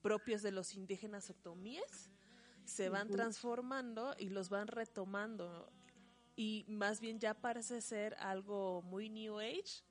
propios 0.00 0.42
de 0.42 0.52
los 0.52 0.74
indígenas 0.74 1.28
otomíes 1.30 2.10
se 2.64 2.88
van 2.88 3.08
transformando 3.08 4.14
y 4.18 4.28
los 4.28 4.48
van 4.48 4.68
retomando 4.68 5.68
y 6.36 6.64
más 6.68 7.00
bien 7.00 7.18
ya 7.18 7.32
parece 7.34 7.80
ser 7.80 8.14
algo 8.20 8.82
muy 8.82 9.08
new 9.08 9.38
age 9.38 9.82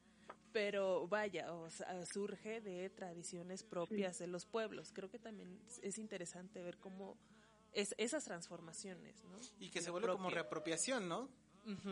pero 0.56 1.06
vaya, 1.10 1.52
o 1.52 1.70
sea, 1.70 2.06
surge 2.06 2.62
de 2.62 2.90
tradiciones 2.90 3.62
propias 3.62 4.20
de 4.20 4.28
los 4.28 4.46
pueblos. 4.46 4.94
Creo 4.94 5.10
que 5.10 5.20
también 5.20 5.60
es 5.82 5.98
interesante 5.98 6.62
ver 6.62 6.78
cómo 6.78 7.18
es 7.74 7.94
esas 7.98 8.24
transformaciones, 8.24 9.22
¿no? 9.26 9.38
Y 9.60 9.70
que 9.70 9.82
se 9.82 9.92
vuelve 9.92 10.14
como 10.14 10.30
reapropiación, 10.30 11.10
¿no? 11.10 11.28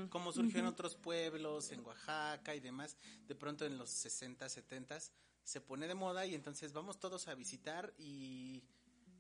Como 0.10 0.32
surgió 0.32 0.62
en 0.62 0.68
otros 0.68 0.96
pueblos, 0.96 1.74
en 1.74 1.82
Oaxaca 1.82 2.56
y 2.56 2.62
demás, 2.62 2.96
de 3.28 3.36
pronto 3.36 3.66
en 3.66 3.78
los 3.78 3.90
60, 3.90 4.48
70 4.48 4.98
se 5.44 5.60
pone 5.60 5.86
de 5.86 5.96
moda 5.96 6.26
y 6.26 6.34
entonces 6.34 6.72
vamos 6.72 7.02
todos 7.02 7.28
a 7.28 7.36
visitar 7.36 7.94
y 7.98 8.64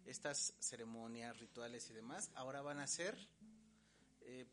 estas 0.06 0.54
ceremonias, 0.60 1.38
rituales 1.38 1.89
y 1.89 1.94
demás 1.94 2.32
ahora 2.36 2.62
van 2.62 2.80
a 2.80 2.88
ser 2.88 3.18
eh, 4.22 4.46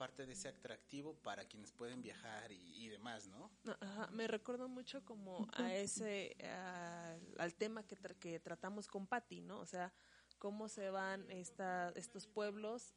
parte 0.00 0.24
de 0.24 0.32
ese 0.32 0.48
atractivo 0.48 1.12
para 1.22 1.44
quienes 1.44 1.72
pueden 1.72 2.00
viajar 2.00 2.50
y, 2.50 2.84
y 2.86 2.88
demás, 2.88 3.26
¿no? 3.26 3.50
Ajá, 3.82 4.06
me 4.12 4.26
recuerdo 4.26 4.66
mucho 4.66 5.04
como 5.04 5.46
a 5.52 5.74
ese, 5.74 6.34
a- 6.42 7.18
al 7.36 7.54
tema 7.54 7.82
que, 7.86 7.98
tra- 7.98 8.16
que 8.18 8.40
tratamos 8.40 8.88
con 8.88 9.06
Patti, 9.06 9.42
¿no? 9.42 9.60
O 9.60 9.66
sea, 9.66 9.92
cómo 10.38 10.68
se 10.68 10.88
van 10.88 11.30
esta, 11.30 11.90
estos 11.96 12.26
pueblos 12.26 12.94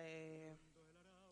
eh, 0.00 0.58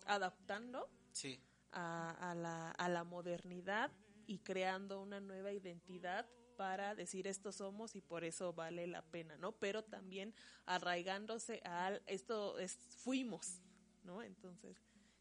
adaptando 0.06 0.88
Sí. 1.11 1.40
a, 1.72 2.30
a 2.30 2.34
la, 2.36 2.70
a 2.70 2.88
la 2.88 3.02
modernidad 3.02 3.90
y 4.28 4.38
creando 4.38 5.00
una 5.02 5.18
nueva 5.18 5.50
identidad 5.52 6.24
para 6.56 6.94
decir 6.94 7.26
esto 7.26 7.50
somos 7.50 7.96
y 7.96 8.00
por 8.00 8.22
eso 8.22 8.52
vale 8.52 8.86
la 8.86 9.02
pena, 9.02 9.36
¿no? 9.38 9.50
Pero 9.58 9.82
también 9.82 10.32
arraigándose 10.66 11.62
al 11.64 12.00
esto 12.06 12.61
es 12.61 12.76
fuimos, 12.76 13.61
¿no? 14.04 14.22
Entonces, 14.22 14.76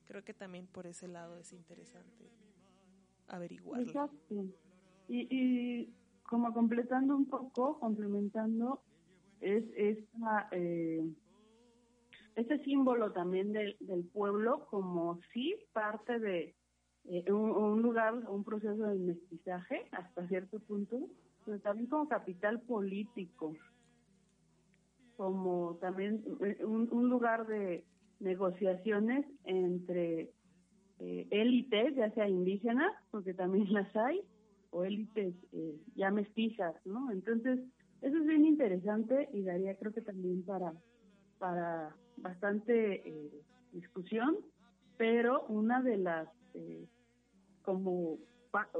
creo 0.09 0.23
que 0.23 0.33
también 0.33 0.65
por 0.65 0.87
ese 0.87 1.07
lado 1.07 1.37
es 1.37 1.53
interesante 1.53 2.31
averiguarlo. 3.27 4.09
Y, 5.07 5.27
y 5.29 5.93
como 6.23 6.51
completando 6.51 7.15
un 7.15 7.27
poco, 7.27 7.79
complementando, 7.79 8.81
es 9.39 9.63
esta, 9.75 10.49
eh, 10.51 11.07
este 12.35 12.57
símbolo 12.63 13.11
también 13.11 13.53
del, 13.53 13.77
del 13.81 14.03
pueblo 14.03 14.65
como 14.71 15.19
sí 15.31 15.55
parte 15.73 16.17
de 16.17 16.55
eh, 17.05 17.31
un, 17.31 17.51
un 17.51 17.81
lugar, 17.83 18.15
un 18.29 18.43
proceso 18.43 18.81
de 18.87 18.97
mestizaje 18.97 19.89
hasta 19.91 20.27
cierto 20.27 20.59
punto, 20.59 21.07
pero 21.45 21.59
también 21.59 21.87
como 21.87 22.07
capital 22.07 22.61
político, 22.61 23.55
como 25.17 25.77
también 25.79 26.23
eh, 26.41 26.65
un, 26.65 26.89
un 26.91 27.09
lugar 27.09 27.45
de 27.45 27.85
negociaciones 28.19 29.25
entre 29.45 30.31
eh, 30.99 31.27
élites, 31.31 31.95
ya 31.95 32.11
sea 32.11 32.27
indígenas, 32.27 32.91
porque 33.11 33.33
también 33.33 33.71
las 33.73 33.93
hay, 33.95 34.21
o 34.71 34.83
élites 34.83 35.35
eh, 35.53 35.75
ya 35.95 36.11
mestizas, 36.11 36.75
¿no? 36.85 37.11
Entonces, 37.11 37.59
eso 38.01 38.17
es 38.17 38.25
bien 38.25 38.45
interesante 38.45 39.29
y 39.33 39.43
daría 39.43 39.75
creo 39.75 39.93
que 39.93 40.01
también 40.01 40.43
para, 40.43 40.73
para 41.37 41.95
bastante 42.17 43.07
eh, 43.07 43.31
discusión, 43.73 44.37
pero 44.97 45.45
una 45.47 45.81
de 45.81 45.97
las, 45.97 46.29
eh, 46.53 46.85
como 47.63 48.17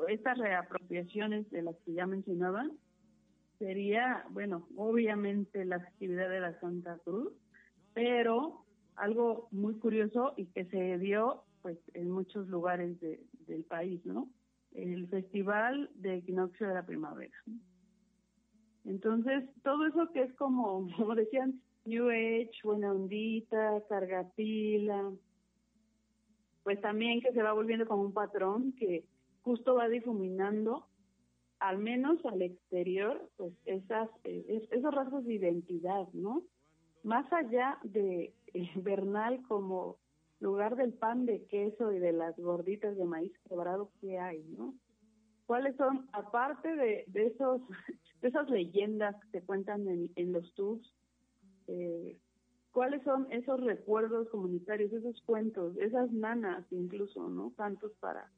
estas 0.07 0.37
reapropiaciones 0.37 1.49
de 1.51 1.61
las 1.63 1.75
que 1.85 1.93
ya 1.93 2.07
mencionaban, 2.07 2.71
sería, 3.57 4.25
bueno, 4.31 4.67
obviamente 4.77 5.65
la 5.65 5.77
actividad 5.77 6.29
de 6.29 6.39
la 6.39 6.59
Santa 6.59 6.97
Cruz, 7.03 7.33
pero 7.93 8.65
algo 8.99 9.47
muy 9.51 9.75
curioso 9.79 10.33
y 10.37 10.45
que 10.47 10.65
se 10.65 10.97
dio 10.99 11.43
pues 11.61 11.77
en 11.93 12.09
muchos 12.09 12.47
lugares 12.47 12.99
de- 13.01 13.19
del 13.47 13.63
país, 13.63 14.05
¿no? 14.05 14.29
El 14.71 15.07
Festival 15.07 15.89
de 15.95 16.15
Equinoccio 16.17 16.67
de 16.67 16.73
la 16.73 16.85
Primavera. 16.85 17.35
Entonces, 18.85 19.43
todo 19.63 19.85
eso 19.85 20.11
que 20.13 20.23
es 20.23 20.33
como, 20.35 20.87
como 20.97 21.15
decían, 21.15 21.61
New 21.85 22.09
Age, 22.09 22.51
Buena 22.63 22.91
Ondita, 22.91 23.81
Cargapila, 23.89 25.11
pues 26.63 26.79
también 26.81 27.21
que 27.21 27.31
se 27.33 27.41
va 27.41 27.53
volviendo 27.53 27.87
como 27.87 28.03
un 28.03 28.13
patrón 28.13 28.73
que 28.73 29.05
justo 29.41 29.75
va 29.75 29.89
difuminando, 29.89 30.85
al 31.59 31.77
menos 31.79 32.23
al 32.25 32.41
exterior, 32.41 33.29
pues 33.37 33.53
esas, 33.65 34.09
eh, 34.23 34.45
es- 34.47 34.71
esos 34.71 34.93
rasgos 34.93 35.25
de 35.25 35.33
identidad, 35.35 36.07
¿no? 36.13 36.43
Más 37.03 37.31
allá 37.33 37.79
de 37.83 38.33
Bernal 38.75 39.41
como 39.47 39.97
lugar 40.39 40.75
del 40.75 40.93
pan 40.93 41.25
de 41.25 41.45
queso 41.45 41.91
y 41.91 41.99
de 41.99 42.13
las 42.13 42.37
gorditas 42.37 42.95
de 42.97 43.05
maíz 43.05 43.31
quebrado 43.47 43.91
que 43.99 44.17
hay, 44.19 44.43
¿no? 44.57 44.73
¿Cuáles 45.45 45.75
son, 45.75 46.07
aparte 46.13 46.75
de, 46.75 47.05
de 47.07 47.27
esos 47.27 47.61
de 48.21 48.27
esas 48.27 48.49
leyendas 48.49 49.15
que 49.21 49.39
se 49.39 49.45
cuentan 49.45 49.87
en, 49.87 50.11
en 50.15 50.33
los 50.33 50.53
tours, 50.53 50.93
eh, 51.67 52.17
cuáles 52.71 53.03
son 53.03 53.31
esos 53.31 53.59
recuerdos 53.61 54.29
comunitarios, 54.29 54.91
esos 54.93 55.21
cuentos, 55.23 55.75
esas 55.77 56.11
nanas 56.11 56.65
incluso, 56.71 57.29
¿no? 57.29 57.51
Tantos 57.57 57.91
para 57.99 58.29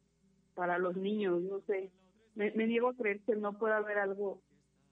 para 0.53 0.77
los 0.77 0.95
niños, 0.97 1.41
no 1.43 1.61
sé. 1.61 1.91
Me, 2.35 2.51
me 2.51 2.67
niego 2.67 2.89
a 2.89 2.95
creer 2.95 3.21
que 3.21 3.35
no 3.35 3.57
pueda 3.57 3.77
haber 3.77 3.97
algo 3.97 4.41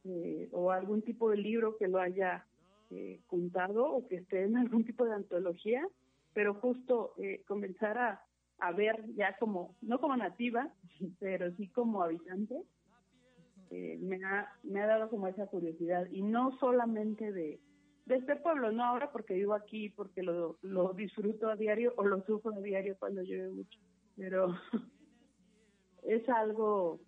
eh, 0.06 0.50
o 0.52 0.72
algún 0.72 1.02
tipo 1.02 1.30
de 1.30 1.38
libro 1.38 1.78
que 1.78 1.88
lo 1.88 2.00
haya 2.00 2.46
eh, 2.92 3.22
juntado 3.28 3.86
o 3.94 4.08
que 4.08 4.18
esté 4.18 4.44
en 4.44 4.58
algún 4.58 4.84
tipo 4.86 5.06
de 5.06 5.14
antología, 5.14 5.88
pero 6.34 6.54
justo 6.56 7.14
eh, 7.18 7.44
comenzar 7.48 7.98
a, 7.98 8.22
a 8.60 8.72
ver 8.72 9.04
ya 9.16 9.38
como, 9.38 9.76
no 9.82 10.00
como 10.00 10.16
nativa, 10.18 10.72
pero 11.20 11.52
sí 11.56 11.68
como 11.70 12.04
habitante, 12.04 12.64
eh, 13.72 13.98
me, 14.02 14.24
ha, 14.26 14.52
me 14.64 14.82
ha 14.82 14.88
dado 14.88 15.10
como 15.10 15.28
esa 15.28 15.48
curiosidad. 15.48 16.08
Y 16.12 16.22
no 16.22 16.58
solamente 16.60 17.32
de, 17.32 17.60
de 18.06 18.16
este 18.16 18.36
pueblo, 18.38 18.72
no 18.72 18.84
ahora 18.84 19.12
porque 19.12 19.36
vivo 19.36 19.54
aquí, 19.54 19.90
porque 19.90 20.24
lo, 20.24 20.58
lo 20.62 20.94
disfruto 20.94 21.50
a 21.50 21.56
diario 21.56 21.94
o 21.98 22.04
lo 22.04 22.24
sufro 22.24 22.54
a 22.54 22.60
diario 22.60 22.98
cuando 22.98 23.22
llueve 23.22 23.50
mucho, 23.52 23.80
pero 24.18 24.56
es 26.04 26.28
algo 26.30 27.00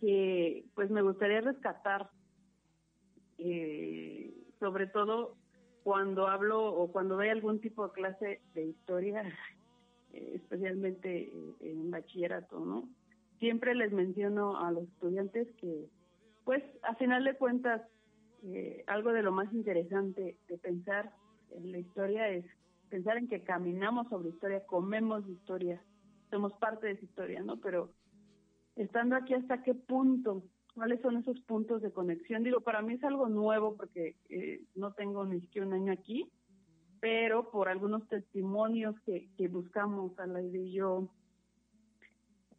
que 0.00 0.64
pues 0.74 0.90
me 0.90 1.02
gustaría 1.02 1.42
rescatar, 1.42 2.08
eh, 3.38 4.25
sobre 4.66 4.88
todo 4.88 5.36
cuando 5.84 6.26
hablo 6.26 6.74
o 6.74 6.90
cuando 6.90 7.14
doy 7.14 7.28
algún 7.28 7.60
tipo 7.60 7.86
de 7.86 7.92
clase 7.92 8.40
de 8.52 8.64
historia, 8.64 9.22
eh, 10.12 10.32
especialmente 10.34 11.28
eh, 11.28 11.54
en 11.60 11.88
bachillerato, 11.92 12.58
¿no? 12.58 12.88
Siempre 13.38 13.76
les 13.76 13.92
menciono 13.92 14.58
a 14.58 14.72
los 14.72 14.82
estudiantes 14.88 15.46
que, 15.60 15.86
pues, 16.44 16.64
a 16.82 16.96
final 16.96 17.22
de 17.22 17.36
cuentas, 17.36 17.80
eh, 18.42 18.82
algo 18.88 19.12
de 19.12 19.22
lo 19.22 19.30
más 19.30 19.52
interesante 19.52 20.36
de 20.48 20.58
pensar 20.58 21.12
en 21.52 21.70
la 21.70 21.78
historia 21.78 22.28
es 22.30 22.44
pensar 22.90 23.18
en 23.18 23.28
que 23.28 23.44
caminamos 23.44 24.08
sobre 24.08 24.30
historia, 24.30 24.66
comemos 24.66 25.28
historia, 25.28 25.80
somos 26.28 26.52
parte 26.54 26.88
de 26.88 26.92
esa 26.94 27.04
historia, 27.04 27.40
¿no? 27.44 27.60
Pero 27.60 27.92
estando 28.74 29.14
aquí, 29.14 29.34
¿hasta 29.34 29.62
qué 29.62 29.74
punto? 29.74 30.42
¿Cuáles 30.76 31.00
son 31.00 31.16
esos 31.16 31.40
puntos 31.40 31.80
de 31.80 31.90
conexión? 31.90 32.42
Digo, 32.42 32.60
para 32.60 32.82
mí 32.82 32.92
es 32.92 33.02
algo 33.02 33.30
nuevo 33.30 33.78
porque 33.78 34.14
eh, 34.28 34.60
no 34.74 34.92
tengo 34.92 35.24
ni 35.24 35.40
siquiera 35.40 35.66
un 35.66 35.72
año 35.72 35.90
aquí, 35.90 36.30
pero 37.00 37.50
por 37.50 37.70
algunos 37.70 38.06
testimonios 38.08 38.94
que, 39.00 39.30
que 39.38 39.48
buscamos, 39.48 40.18
a 40.18 40.26
la 40.26 40.42
y 40.42 40.72
yo, 40.72 41.08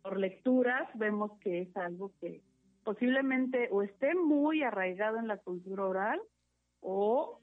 por 0.01 0.17
lecturas, 0.17 0.89
vemos 0.95 1.37
que 1.41 1.61
es 1.61 1.77
algo 1.77 2.11
que 2.19 2.41
posiblemente 2.83 3.69
o 3.71 3.83
esté 3.83 4.15
muy 4.15 4.63
arraigado 4.63 5.19
en 5.19 5.27
la 5.27 5.37
cultura 5.37 5.85
oral 5.85 6.19
o 6.81 7.39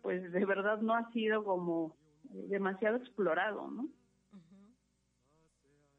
pues 0.00 0.32
de 0.32 0.44
verdad 0.46 0.80
no 0.80 0.94
ha 0.94 1.12
sido 1.12 1.44
como 1.44 1.94
demasiado 2.22 2.96
explorado, 2.96 3.70
¿no? 3.70 3.82
Ujú. 3.82 4.74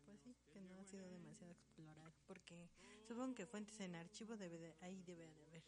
Pues 0.07 0.19
sí, 0.21 0.35
que 0.51 0.61
no 0.61 0.79
ha 0.79 0.83
sido 0.85 1.07
demasiado 1.09 1.51
explorado, 1.51 2.11
porque 2.25 2.69
supongo 3.07 3.35
que 3.35 3.45
fuentes 3.45 3.79
en 3.81 3.95
archivo 3.95 4.35
debe 4.37 4.57
de, 4.57 4.75
ahí 4.81 5.01
debe 5.03 5.27
de 5.27 5.41
haber. 5.43 5.63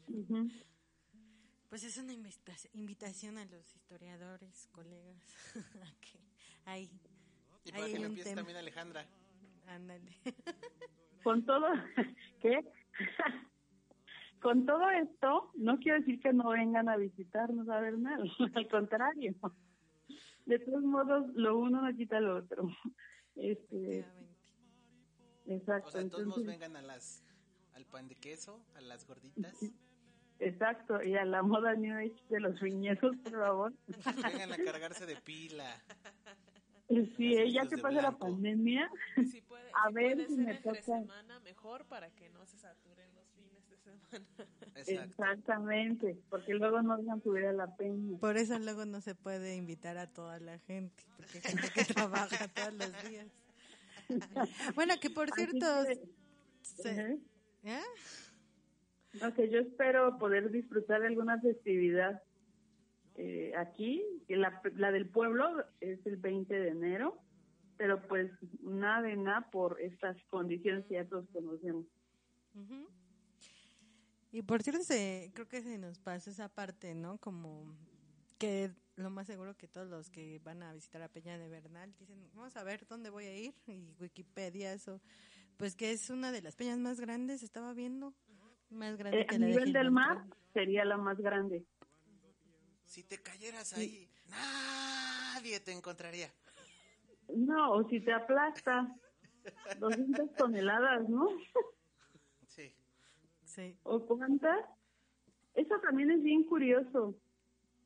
Pues 1.70 1.84
es 1.84 1.98
una 1.98 2.14
invita- 2.14 2.70
invitación 2.74 3.38
a 3.38 3.46
los 3.46 3.76
historiadores, 3.76 4.68
colegas, 4.72 5.24
a 5.84 5.92
que 6.02 6.20
ahí 6.66 6.90
Y 7.66 7.72
para 7.72 7.84
Ahí 7.86 7.92
que 7.94 8.00
lo 8.00 8.06
un 8.06 8.12
empiece 8.12 8.30
tema. 8.30 8.42
también 8.42 8.58
Alejandra. 8.58 9.06
Ándale. 9.68 10.12
Con 11.24 11.46
todo, 11.46 11.66
¿qué? 12.42 12.60
Con 14.42 14.66
todo 14.68 14.88
esto, 14.92 15.52
no 15.56 15.80
quiero 15.80 16.00
decir 16.00 16.20
que 16.20 16.32
no 16.32 16.50
vengan 16.50 16.88
a 16.88 16.98
visitarnos 16.98 17.68
a 17.68 17.80
Bernal, 17.80 18.32
al 18.54 18.68
contrario. 18.70 19.34
De 20.46 20.60
todos 20.60 20.84
modos, 20.84 21.26
lo 21.34 21.58
uno 21.58 21.82
no 21.82 21.98
quita 21.98 22.20
lo 22.20 22.38
otro. 22.38 22.70
Este, 23.36 24.00
Efectivamente. 24.02 24.36
exacto. 25.48 25.88
O 25.88 25.92
sea, 25.92 26.10
todos 26.10 26.26
modos 26.28 26.38
entonces- 26.42 26.46
vengan 26.46 26.76
a 26.76 26.82
las, 26.84 27.25
al 27.86 27.92
pan 27.92 28.08
de 28.08 28.16
queso, 28.16 28.60
a 28.76 28.82
las 28.82 29.06
gorditas. 29.08 29.54
Exacto, 30.40 31.02
y 31.02 31.16
a 31.16 31.24
la 31.24 31.44
moda 31.44 31.76
New 31.76 31.96
Age 31.98 32.16
de 32.30 32.40
los 32.42 32.60
viñedos, 32.60 33.16
por 33.24 33.32
favor. 33.32 33.74
Vengan 34.24 34.52
a 34.54 34.58
cargarse 34.58 35.06
de 35.06 35.16
pila. 35.18 35.82
Sí, 37.18 37.52
ya 37.52 37.66
que 37.68 37.78
pasa 37.78 38.02
la 38.02 38.12
pandemia, 38.12 38.92
Si 39.32 39.42
puede, 39.42 39.70
A 39.74 39.88
si 39.88 39.94
ver 39.94 40.14
puede 40.16 40.28
si 40.28 40.36
ser 40.36 40.46
me 40.46 40.52
entre 40.52 40.72
toca. 40.82 40.82
semana, 41.00 41.40
mejor 41.40 41.86
para 41.86 42.12
que 42.12 42.30
no 42.30 42.46
se 42.46 42.58
saturen 42.60 43.16
los 43.16 43.28
fines 43.32 43.68
de 43.70 43.78
semana. 43.78 44.26
Exacto. 44.76 45.24
exactamente, 45.24 46.18
porque 46.30 46.54
luego 46.54 46.82
no 46.84 46.98
dejan 46.98 47.24
subir 47.24 47.46
a 47.46 47.54
la 47.54 47.76
peña. 47.76 48.20
Por 48.20 48.38
eso 48.38 48.60
luego 48.60 48.86
no 48.86 49.02
se 49.02 49.16
puede 49.16 49.56
invitar 49.56 49.98
a 49.98 50.08
toda 50.08 50.40
la 50.40 50.60
gente, 50.60 51.04
porque 51.18 51.38
hay 51.38 51.42
gente 51.44 51.70
que 51.74 51.86
trabaja 51.94 52.48
todos 52.50 52.74
los 52.74 53.10
días. 53.10 53.28
Bueno, 54.76 54.94
que 55.02 55.10
por 55.10 55.32
cierto, 55.32 55.66
que, 55.88 56.00
se- 56.62 56.92
ujú. 57.16 57.24
¿Eh? 57.66 57.84
No, 59.22 59.34
que 59.34 59.50
yo 59.50 59.60
espero 59.60 60.18
poder 60.18 60.52
disfrutar 60.52 61.02
de 61.02 61.08
alguna 61.08 61.40
festividad 61.40 62.22
eh, 63.16 63.54
aquí, 63.58 64.04
la, 64.28 64.62
la 64.76 64.92
del 64.92 65.08
pueblo 65.08 65.64
es 65.80 66.06
el 66.06 66.18
20 66.18 66.54
de 66.54 66.70
enero, 66.70 67.18
pero 67.78 68.06
pues 68.08 68.32
nada 68.62 69.02
de 69.04 69.16
nada 69.16 69.50
por 69.52 69.80
estas 69.82 70.18
condiciones 70.30 70.86
que 70.86 70.96
ya 70.96 71.08
todos 71.08 71.26
conocemos. 71.32 71.86
Ujú. 72.56 72.88
Y 74.32 74.42
por 74.42 74.64
cierto, 74.64 74.84
se, 74.84 75.32
creo 75.34 75.48
que 75.48 75.62
se 75.62 75.78
nos 75.78 75.98
pasa 76.00 76.30
esa 76.30 76.50
parte, 76.50 76.94
¿no? 76.94 77.18
Como 77.20 77.74
que 78.38 78.72
lo 78.98 79.10
más 79.10 79.28
seguro 79.28 79.56
que 79.56 79.70
todos 79.70 79.88
los 79.88 80.10
que 80.10 80.40
van 80.44 80.62
a 80.62 80.74
visitar 80.74 81.02
a 81.02 81.08
Peña 81.08 81.38
de 81.38 81.48
Bernal 81.48 81.94
dicen, 81.98 82.30
vamos 82.34 82.56
a 82.58 82.64
ver 82.64 82.86
dónde 82.88 83.10
voy 83.10 83.26
a 83.26 83.38
ir, 83.38 83.54
y 83.66 83.94
Wikipedia, 83.98 84.74
eso, 84.74 85.02
pues 85.58 85.76
que 85.76 85.92
es 85.92 86.10
una 86.10 86.32
de 86.32 86.42
las 86.42 86.56
peñas 86.56 86.78
más 86.80 87.00
grandes, 87.00 87.44
estaba 87.44 87.74
viendo, 87.74 88.14
más 88.70 88.98
grande 88.98 89.22
Eh, 89.22 89.26
que 89.28 89.36
a 89.36 89.40
la 89.40 89.46
de 89.46 89.52
nivel 89.52 89.74
del 89.74 89.92
mar 89.92 90.26
sería 90.54 90.86
la 90.86 90.98
más 90.98 91.18
grande. 91.18 91.66
Si 92.84 93.04
te 93.04 93.22
cayeras 93.22 93.74
ahí, 93.74 94.10
nadie 94.30 95.60
te 95.60 95.72
encontraría. 95.72 96.30
No, 97.36 97.72
o 97.72 97.90
si 97.90 98.00
te 98.00 98.14
aplasta 98.14 98.96
200 99.80 100.34
toneladas, 100.36 101.10
¿no? 101.10 101.30
Sí. 102.48 102.74
Sí. 103.44 103.78
¿O 103.84 104.06
cuántas? 104.06 104.66
Eso 105.56 105.80
también 105.80 106.12
es 106.12 106.22
bien 106.22 106.44
curioso. 106.44 107.16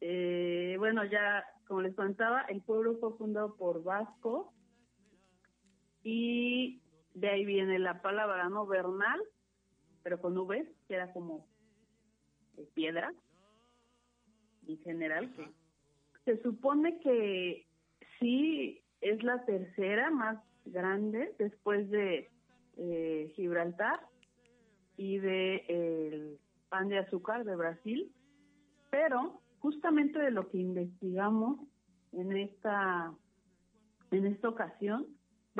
Eh, 0.01 0.75
bueno, 0.79 1.03
ya, 1.05 1.45
como 1.67 1.81
les 1.81 1.95
contaba, 1.95 2.41
el 2.43 2.61
pueblo 2.61 2.97
fue 2.99 3.17
fundado 3.17 3.55
por 3.55 3.83
Vasco 3.83 4.53
y 6.03 6.81
de 7.13 7.29
ahí 7.29 7.45
viene 7.45 7.79
la 7.79 8.01
palabra, 8.01 8.49
¿no? 8.49 8.65
Bernal, 8.65 9.21
pero 10.03 10.21
con 10.21 10.37
V, 10.37 10.71
que 10.87 10.95
era 10.95 11.11
como 11.11 11.47
eh, 12.57 12.67
piedra, 12.73 13.13
en 14.67 14.77
general, 14.79 15.33
que 15.33 15.49
se 16.25 16.41
supone 16.41 16.99
que 16.99 17.67
sí 18.19 18.81
es 19.01 19.23
la 19.23 19.43
tercera 19.45 20.11
más 20.11 20.37
grande 20.65 21.33
después 21.39 21.89
de 21.89 22.29
eh, 22.77 23.31
Gibraltar 23.35 23.99
y 24.97 25.17
de 25.17 25.65
el 25.67 26.39
pan 26.69 26.89
de 26.89 26.99
azúcar 26.99 27.45
de 27.45 27.55
Brasil, 27.55 28.11
pero 28.91 29.41
justamente 29.59 30.19
de 30.19 30.31
lo 30.31 30.49
que 30.49 30.59
investigamos 30.59 31.59
en 32.11 32.35
esta 32.35 33.13
en 34.11 34.25
esta 34.25 34.49
ocasión 34.49 35.07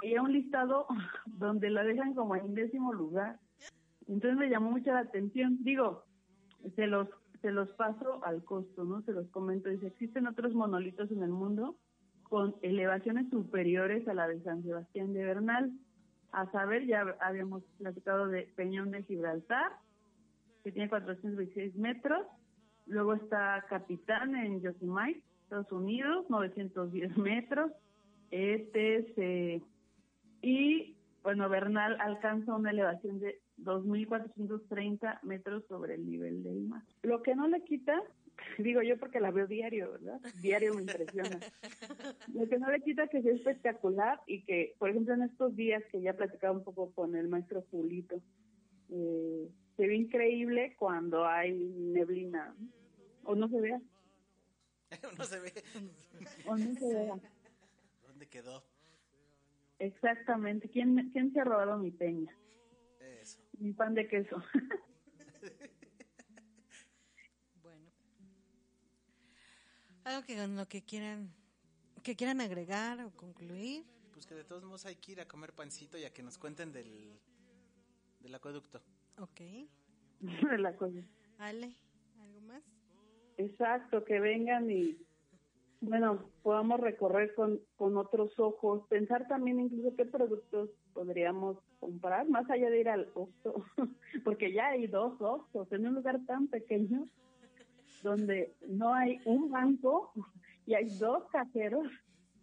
veía 0.01 0.21
un 0.21 0.33
listado 0.33 0.87
donde 1.25 1.69
la 1.69 1.83
dejan 1.83 2.13
como 2.13 2.35
en 2.35 2.53
décimo 2.53 2.93
lugar. 2.93 3.39
Entonces 4.07 4.37
me 4.37 4.49
llamó 4.49 4.71
mucho 4.71 4.91
la 4.91 4.99
atención. 4.99 5.57
Digo, 5.63 6.03
se 6.75 6.87
los 6.87 7.07
se 7.41 7.51
los 7.51 7.71
paso 7.73 8.23
al 8.25 8.43
costo, 8.43 8.83
¿no? 8.83 9.01
Se 9.03 9.13
los 9.13 9.27
comento. 9.29 9.69
Dice, 9.69 9.87
existen 9.87 10.27
otros 10.27 10.53
monolitos 10.53 11.09
en 11.11 11.23
el 11.23 11.29
mundo 11.29 11.77
con 12.23 12.55
elevaciones 12.61 13.29
superiores 13.29 14.07
a 14.07 14.13
la 14.13 14.27
de 14.27 14.41
San 14.43 14.63
Sebastián 14.63 15.13
de 15.13 15.23
Bernal. 15.23 15.71
A 16.31 16.51
saber, 16.51 16.85
ya 16.85 17.17
habíamos 17.21 17.63
platicado 17.77 18.27
de 18.27 18.43
Peñón 18.55 18.91
de 18.91 19.03
Gibraltar, 19.03 19.71
que 20.63 20.71
tiene 20.71 20.89
426 20.89 21.75
metros. 21.75 22.27
Luego 22.85 23.15
está 23.15 23.65
Capitán 23.69 24.35
en 24.35 24.61
Yosemite, 24.61 25.23
Estados 25.43 25.71
Unidos, 25.71 26.29
910 26.29 27.17
metros. 27.17 27.71
Este 28.29 28.97
es, 28.97 29.05
eh, 29.17 29.63
y 30.41 30.95
bueno, 31.23 31.49
Bernal 31.49 31.97
alcanza 31.99 32.55
una 32.55 32.71
elevación 32.71 33.19
de 33.19 33.41
2.430 33.57 35.21
metros 35.23 35.65
sobre 35.67 35.95
el 35.95 36.09
nivel 36.09 36.43
del 36.43 36.61
mar. 36.61 36.83
Lo 37.03 37.21
que 37.21 37.35
no 37.35 37.47
le 37.47 37.63
quita, 37.63 38.01
digo 38.57 38.81
yo 38.81 38.97
porque 38.97 39.19
la 39.19 39.31
veo 39.31 39.45
diario, 39.45 39.91
¿verdad? 39.91 40.21
Diario 40.41 40.73
me 40.73 40.81
impresiona. 40.81 41.39
Lo 42.33 42.47
que 42.47 42.57
no 42.57 42.71
le 42.71 42.81
quita 42.81 43.07
que 43.07 43.21
sea 43.21 43.33
espectacular 43.33 44.21
y 44.27 44.43
que, 44.43 44.75
por 44.79 44.89
ejemplo, 44.89 45.13
en 45.13 45.23
estos 45.23 45.55
días 45.55 45.83
que 45.91 46.01
ya 46.01 46.13
platicaba 46.13 46.57
un 46.57 46.63
poco 46.63 46.91
con 46.93 47.15
el 47.15 47.27
maestro 47.27 47.63
Julito, 47.69 48.21
eh, 48.89 49.49
se 49.75 49.87
ve 49.87 49.95
increíble 49.95 50.75
cuando 50.77 51.25
hay 51.25 51.53
neblina, 51.53 52.55
o 53.23 53.35
no 53.35 53.47
se 53.49 53.61
vea, 53.61 53.81
no 55.17 55.23
se 55.25 55.39
ve. 55.39 55.53
o 56.45 56.57
no 56.57 56.73
se 56.75 56.93
vea. 56.93 57.19
¿Dónde 58.07 58.27
quedó? 58.27 58.63
Exactamente. 59.79 60.69
¿Quién, 60.69 61.09
¿Quién 61.11 61.33
se 61.33 61.39
ha 61.39 61.43
robado 61.43 61.77
mi 61.77 61.91
peña? 61.91 62.35
Eso. 62.99 63.39
Mi 63.57 63.73
pan 63.73 63.93
de 63.93 64.07
queso. 64.07 64.43
Bueno. 67.61 67.89
Algo 70.03 70.25
que 70.25 70.35
con 70.35 70.55
lo 70.55 70.67
que 70.67 70.81
quieran 70.83 71.31
que 72.03 72.15
quieran 72.15 72.41
agregar 72.41 73.01
o 73.01 73.11
concluir. 73.11 73.85
Pues 74.13 74.25
que 74.25 74.35
de 74.35 74.43
todos 74.43 74.63
modos 74.63 74.85
hay 74.85 74.95
que 74.95 75.13
ir 75.13 75.21
a 75.21 75.27
comer 75.27 75.53
pancito 75.53 75.97
y 75.97 76.05
a 76.05 76.13
que 76.13 76.23
nos 76.23 76.37
cuenten 76.37 76.71
del, 76.71 77.19
del 78.19 78.35
acueducto. 78.35 78.81
Ok. 79.17 79.41
la 80.57 80.75
cosa. 80.75 80.99
Ale, 81.37 81.75
¿algo 82.19 82.41
más? 82.41 82.63
Exacto, 83.37 84.03
que 84.03 84.19
vengan 84.19 84.69
y, 84.69 84.97
bueno, 85.81 86.29
podamos 86.43 86.79
recorrer 86.79 87.33
con, 87.35 87.59
con 87.77 87.97
otros 87.97 88.37
ojos, 88.39 88.85
pensar 88.89 89.27
también 89.27 89.59
incluso 89.59 89.95
qué 89.95 90.05
productos 90.05 90.69
podríamos 90.93 91.57
comprar, 91.79 92.27
más 92.27 92.49
allá 92.49 92.69
de 92.69 92.79
ir 92.79 92.89
al 92.89 93.09
Oxxo, 93.13 93.63
porque 94.25 94.51
ya 94.51 94.67
hay 94.69 94.87
dos 94.87 95.19
Oxxos 95.21 95.71
en 95.71 95.87
un 95.87 95.95
lugar 95.95 96.19
tan 96.25 96.47
pequeño 96.47 97.05
donde 98.03 98.53
no 98.67 98.93
hay 98.93 99.19
un 99.25 99.49
banco 99.49 100.11
y 100.65 100.73
hay 100.73 100.89
dos 100.97 101.23
cajeros, 101.31 101.87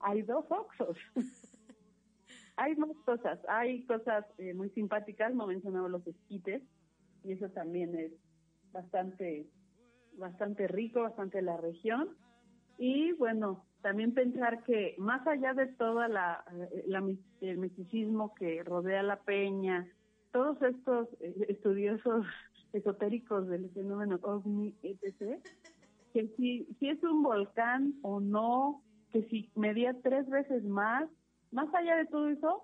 hay 0.01 0.23
dos 0.23 0.45
Oxxos. 0.51 0.97
hay 2.57 2.75
más 2.77 2.97
cosas, 3.05 3.39
hay 3.49 3.85
cosas 3.85 4.25
eh, 4.39 4.55
muy 4.55 4.71
simpáticas, 4.71 5.35
no 5.35 5.47
mencionaba 5.47 5.89
los 5.89 6.07
esquites, 6.07 6.63
y 7.23 7.33
eso 7.33 7.51
también 7.51 7.95
es 7.99 8.13
bastante 8.73 9.47
bastante 10.17 10.67
rico, 10.67 11.03
bastante 11.03 11.43
la 11.43 11.57
región. 11.57 12.17
Y 12.79 13.13
bueno, 13.13 13.65
también 13.83 14.13
pensar 14.13 14.65
que 14.65 14.95
más 14.99 15.27
allá 15.27 15.55
de 15.55 15.67
toda 15.67 16.09
la, 16.09 16.45
la 16.87 17.05
el 17.41 17.59
misticismo 17.59 18.35
que 18.35 18.63
rodea 18.65 19.03
la 19.03 19.21
peña, 19.21 19.87
todos 20.33 20.61
estos 20.63 21.09
eh, 21.21 21.47
estudiosos 21.49 22.27
esotéricos 22.73 23.49
del 23.49 23.71
fenómeno 23.71 24.19
ovni, 24.23 24.75
etc., 24.83 25.41
que 26.13 26.29
si, 26.37 26.67
si 26.81 26.89
es 26.89 27.03
un 27.05 27.23
volcán 27.23 27.95
o 28.03 28.21
no, 28.21 28.83
que 29.13 29.23
si 29.29 29.51
medía 29.55 29.95
tres 30.03 30.29
veces 30.29 30.65
más, 30.65 31.09
más 31.53 31.73
allá 31.75 31.97
de 31.97 32.07
todo 32.07 32.29
eso, 32.29 32.63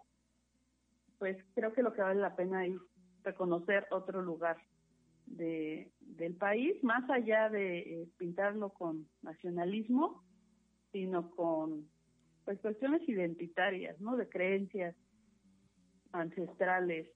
pues 1.19 1.37
creo 1.55 1.73
que 1.73 1.83
lo 1.83 1.93
que 1.93 2.03
vale 2.03 2.21
la 2.21 2.35
pena 2.35 2.67
es 2.67 2.75
reconocer 3.23 3.87
otro 3.91 4.23
lugar 4.23 4.57
de, 5.27 5.92
del 6.07 6.35
país, 6.37 6.83
más 6.83 7.09
allá 7.11 7.49
de 7.49 7.79
eh, 7.79 8.09
pintarlo 8.19 8.71
con 8.71 9.09
nacionalismo, 9.23 10.23
sino 10.93 11.31
con 11.31 11.89
pues 12.45 12.61
cuestiones 12.61 13.09
identitarias, 13.09 13.99
¿no? 14.01 14.17
De 14.17 14.29
creencias 14.29 14.97
ancestrales, 16.13 17.09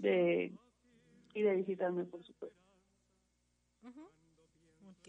de 0.00 0.52
y 1.34 1.42
de 1.42 1.56
visitarme, 1.56 2.04
por 2.04 2.24
supuesto. 2.24 2.58
Ujú. 3.82 4.02
Ok. 4.90 5.08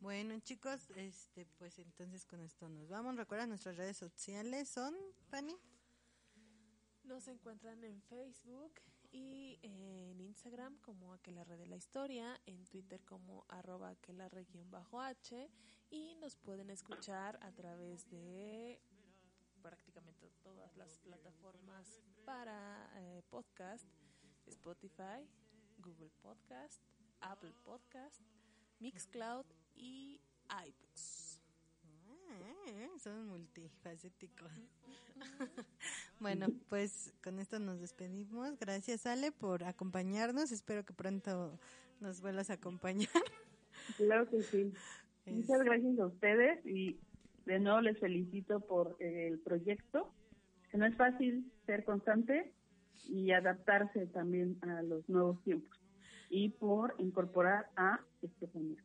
Bueno, 0.00 0.38
chicos, 0.40 0.90
este, 0.96 1.46
pues 1.58 1.78
entonces 1.78 2.24
con 2.24 2.40
esto 2.40 2.68
nos 2.68 2.88
vamos. 2.88 3.16
Recuerda, 3.16 3.46
nuestras 3.46 3.76
redes 3.76 3.96
sociales 3.96 4.68
son, 4.68 4.94
Fanny. 5.28 5.56
Nos 7.04 7.28
encuentran 7.28 7.84
en 7.84 8.00
Facebook 8.02 8.72
y 9.10 9.58
en 9.62 10.20
Instagram 10.20 10.78
como 10.78 11.12
Aquelarre 11.12 11.56
de 11.56 11.66
la 11.66 11.76
Historia, 11.76 12.40
en 12.46 12.64
Twitter 12.66 13.04
como 13.04 13.44
arroba 13.48 13.90
aquelarre-h 13.90 15.50
y 15.90 16.14
nos 16.16 16.36
pueden 16.36 16.70
escuchar 16.70 17.38
a 17.42 17.52
través 17.52 18.08
de 18.10 18.80
prácticamente 19.62 20.30
todas 20.42 20.76
las 20.76 20.98
plataformas 20.98 22.00
para 22.24 22.90
eh, 22.96 23.22
podcast, 23.28 23.86
Spotify, 24.46 25.28
Google 25.78 26.10
Podcast, 26.22 26.82
Apple 27.20 27.54
Podcast, 27.64 28.20
Mixcloud 28.78 29.46
y 29.74 30.20
iBooks. 30.48 31.40
Ah, 32.32 32.98
son 32.98 33.26
multifacéticos. 33.26 34.52
bueno, 36.20 36.48
pues 36.68 37.12
con 37.22 37.38
esto 37.40 37.58
nos 37.58 37.80
despedimos. 37.80 38.58
Gracias, 38.58 39.06
Ale, 39.06 39.32
por 39.32 39.64
acompañarnos. 39.64 40.52
Espero 40.52 40.84
que 40.84 40.92
pronto 40.92 41.58
nos 42.00 42.20
vuelvas 42.20 42.50
a 42.50 42.54
acompañar. 42.54 43.08
Claro 43.96 44.28
que 44.28 44.42
sí. 44.42 44.72
Es- 45.26 45.34
Muchas 45.34 45.62
gracias 45.64 45.98
a 45.98 46.06
ustedes 46.06 46.64
y 46.66 46.98
de 47.46 47.58
nuevo 47.58 47.80
les 47.80 47.98
felicito 47.98 48.60
por 48.60 48.96
eh, 49.00 49.28
el 49.28 49.38
proyecto, 49.40 50.12
que 50.70 50.78
no 50.78 50.86
es 50.86 50.94
fácil 50.96 51.50
ser 51.66 51.84
constante 51.84 52.52
y 53.08 53.32
adaptarse 53.32 54.06
también 54.08 54.58
a 54.62 54.82
los 54.82 55.08
nuevos 55.08 55.42
tiempos 55.42 55.76
y 56.28 56.50
por 56.50 56.94
incorporar 56.98 57.70
a 57.76 58.00
Estefanía. 58.22 58.82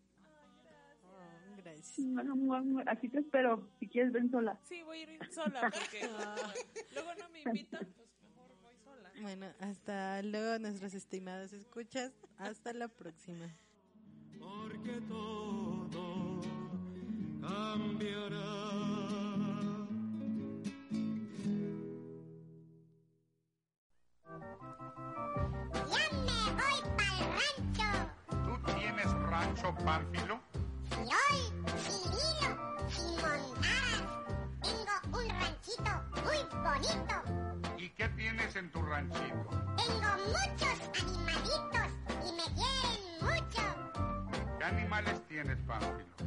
Aquí 2.87 3.09
te 3.09 3.19
espero, 3.19 3.69
si 3.79 3.87
quieres 3.87 4.11
ven 4.11 4.29
sola. 4.29 4.59
Sí, 4.63 4.81
voy 4.83 4.99
a 4.99 5.11
ir 5.13 5.31
sola 5.31 5.61
porque 5.61 6.01
luego 6.93 7.09
no 7.19 7.29
me 7.29 7.41
invitan, 7.41 7.87
pues 7.95 8.09
mejor 8.21 8.51
voy 8.61 8.75
sola. 8.83 9.11
Bueno, 9.21 9.47
hasta 9.59 10.21
luego, 10.23 10.59
nuestros 10.59 10.93
estimados 10.93 11.53
escuchas. 11.53 12.11
Hasta 12.37 12.73
la 12.73 12.87
próxima. 12.89 13.47
porque 14.39 15.01
todo 15.07 16.41
cambiará. 17.41 18.37
Ya 25.87 26.03
me 26.11 26.33
voy 26.59 26.79
pa'l 26.97 27.19
rancho. 27.37 27.89
¿Tú 28.29 28.73
tienes 28.73 29.11
rancho, 29.11 29.75
Pánfilo? 29.85 30.44
Tienes 38.55 38.63
en 38.63 38.71
tu 38.71 38.81
ranchito? 38.81 39.49
Tengo 39.77 40.11
muchos 40.27 40.77
animalitos 41.01 41.89
y 42.25 42.31
me 42.35 42.45
quieren 42.55 43.03
mucho. 43.21 43.63
¿Qué 44.57 44.63
animales 44.63 45.21
tienes, 45.27 45.57
Pánfilo? 45.67 46.24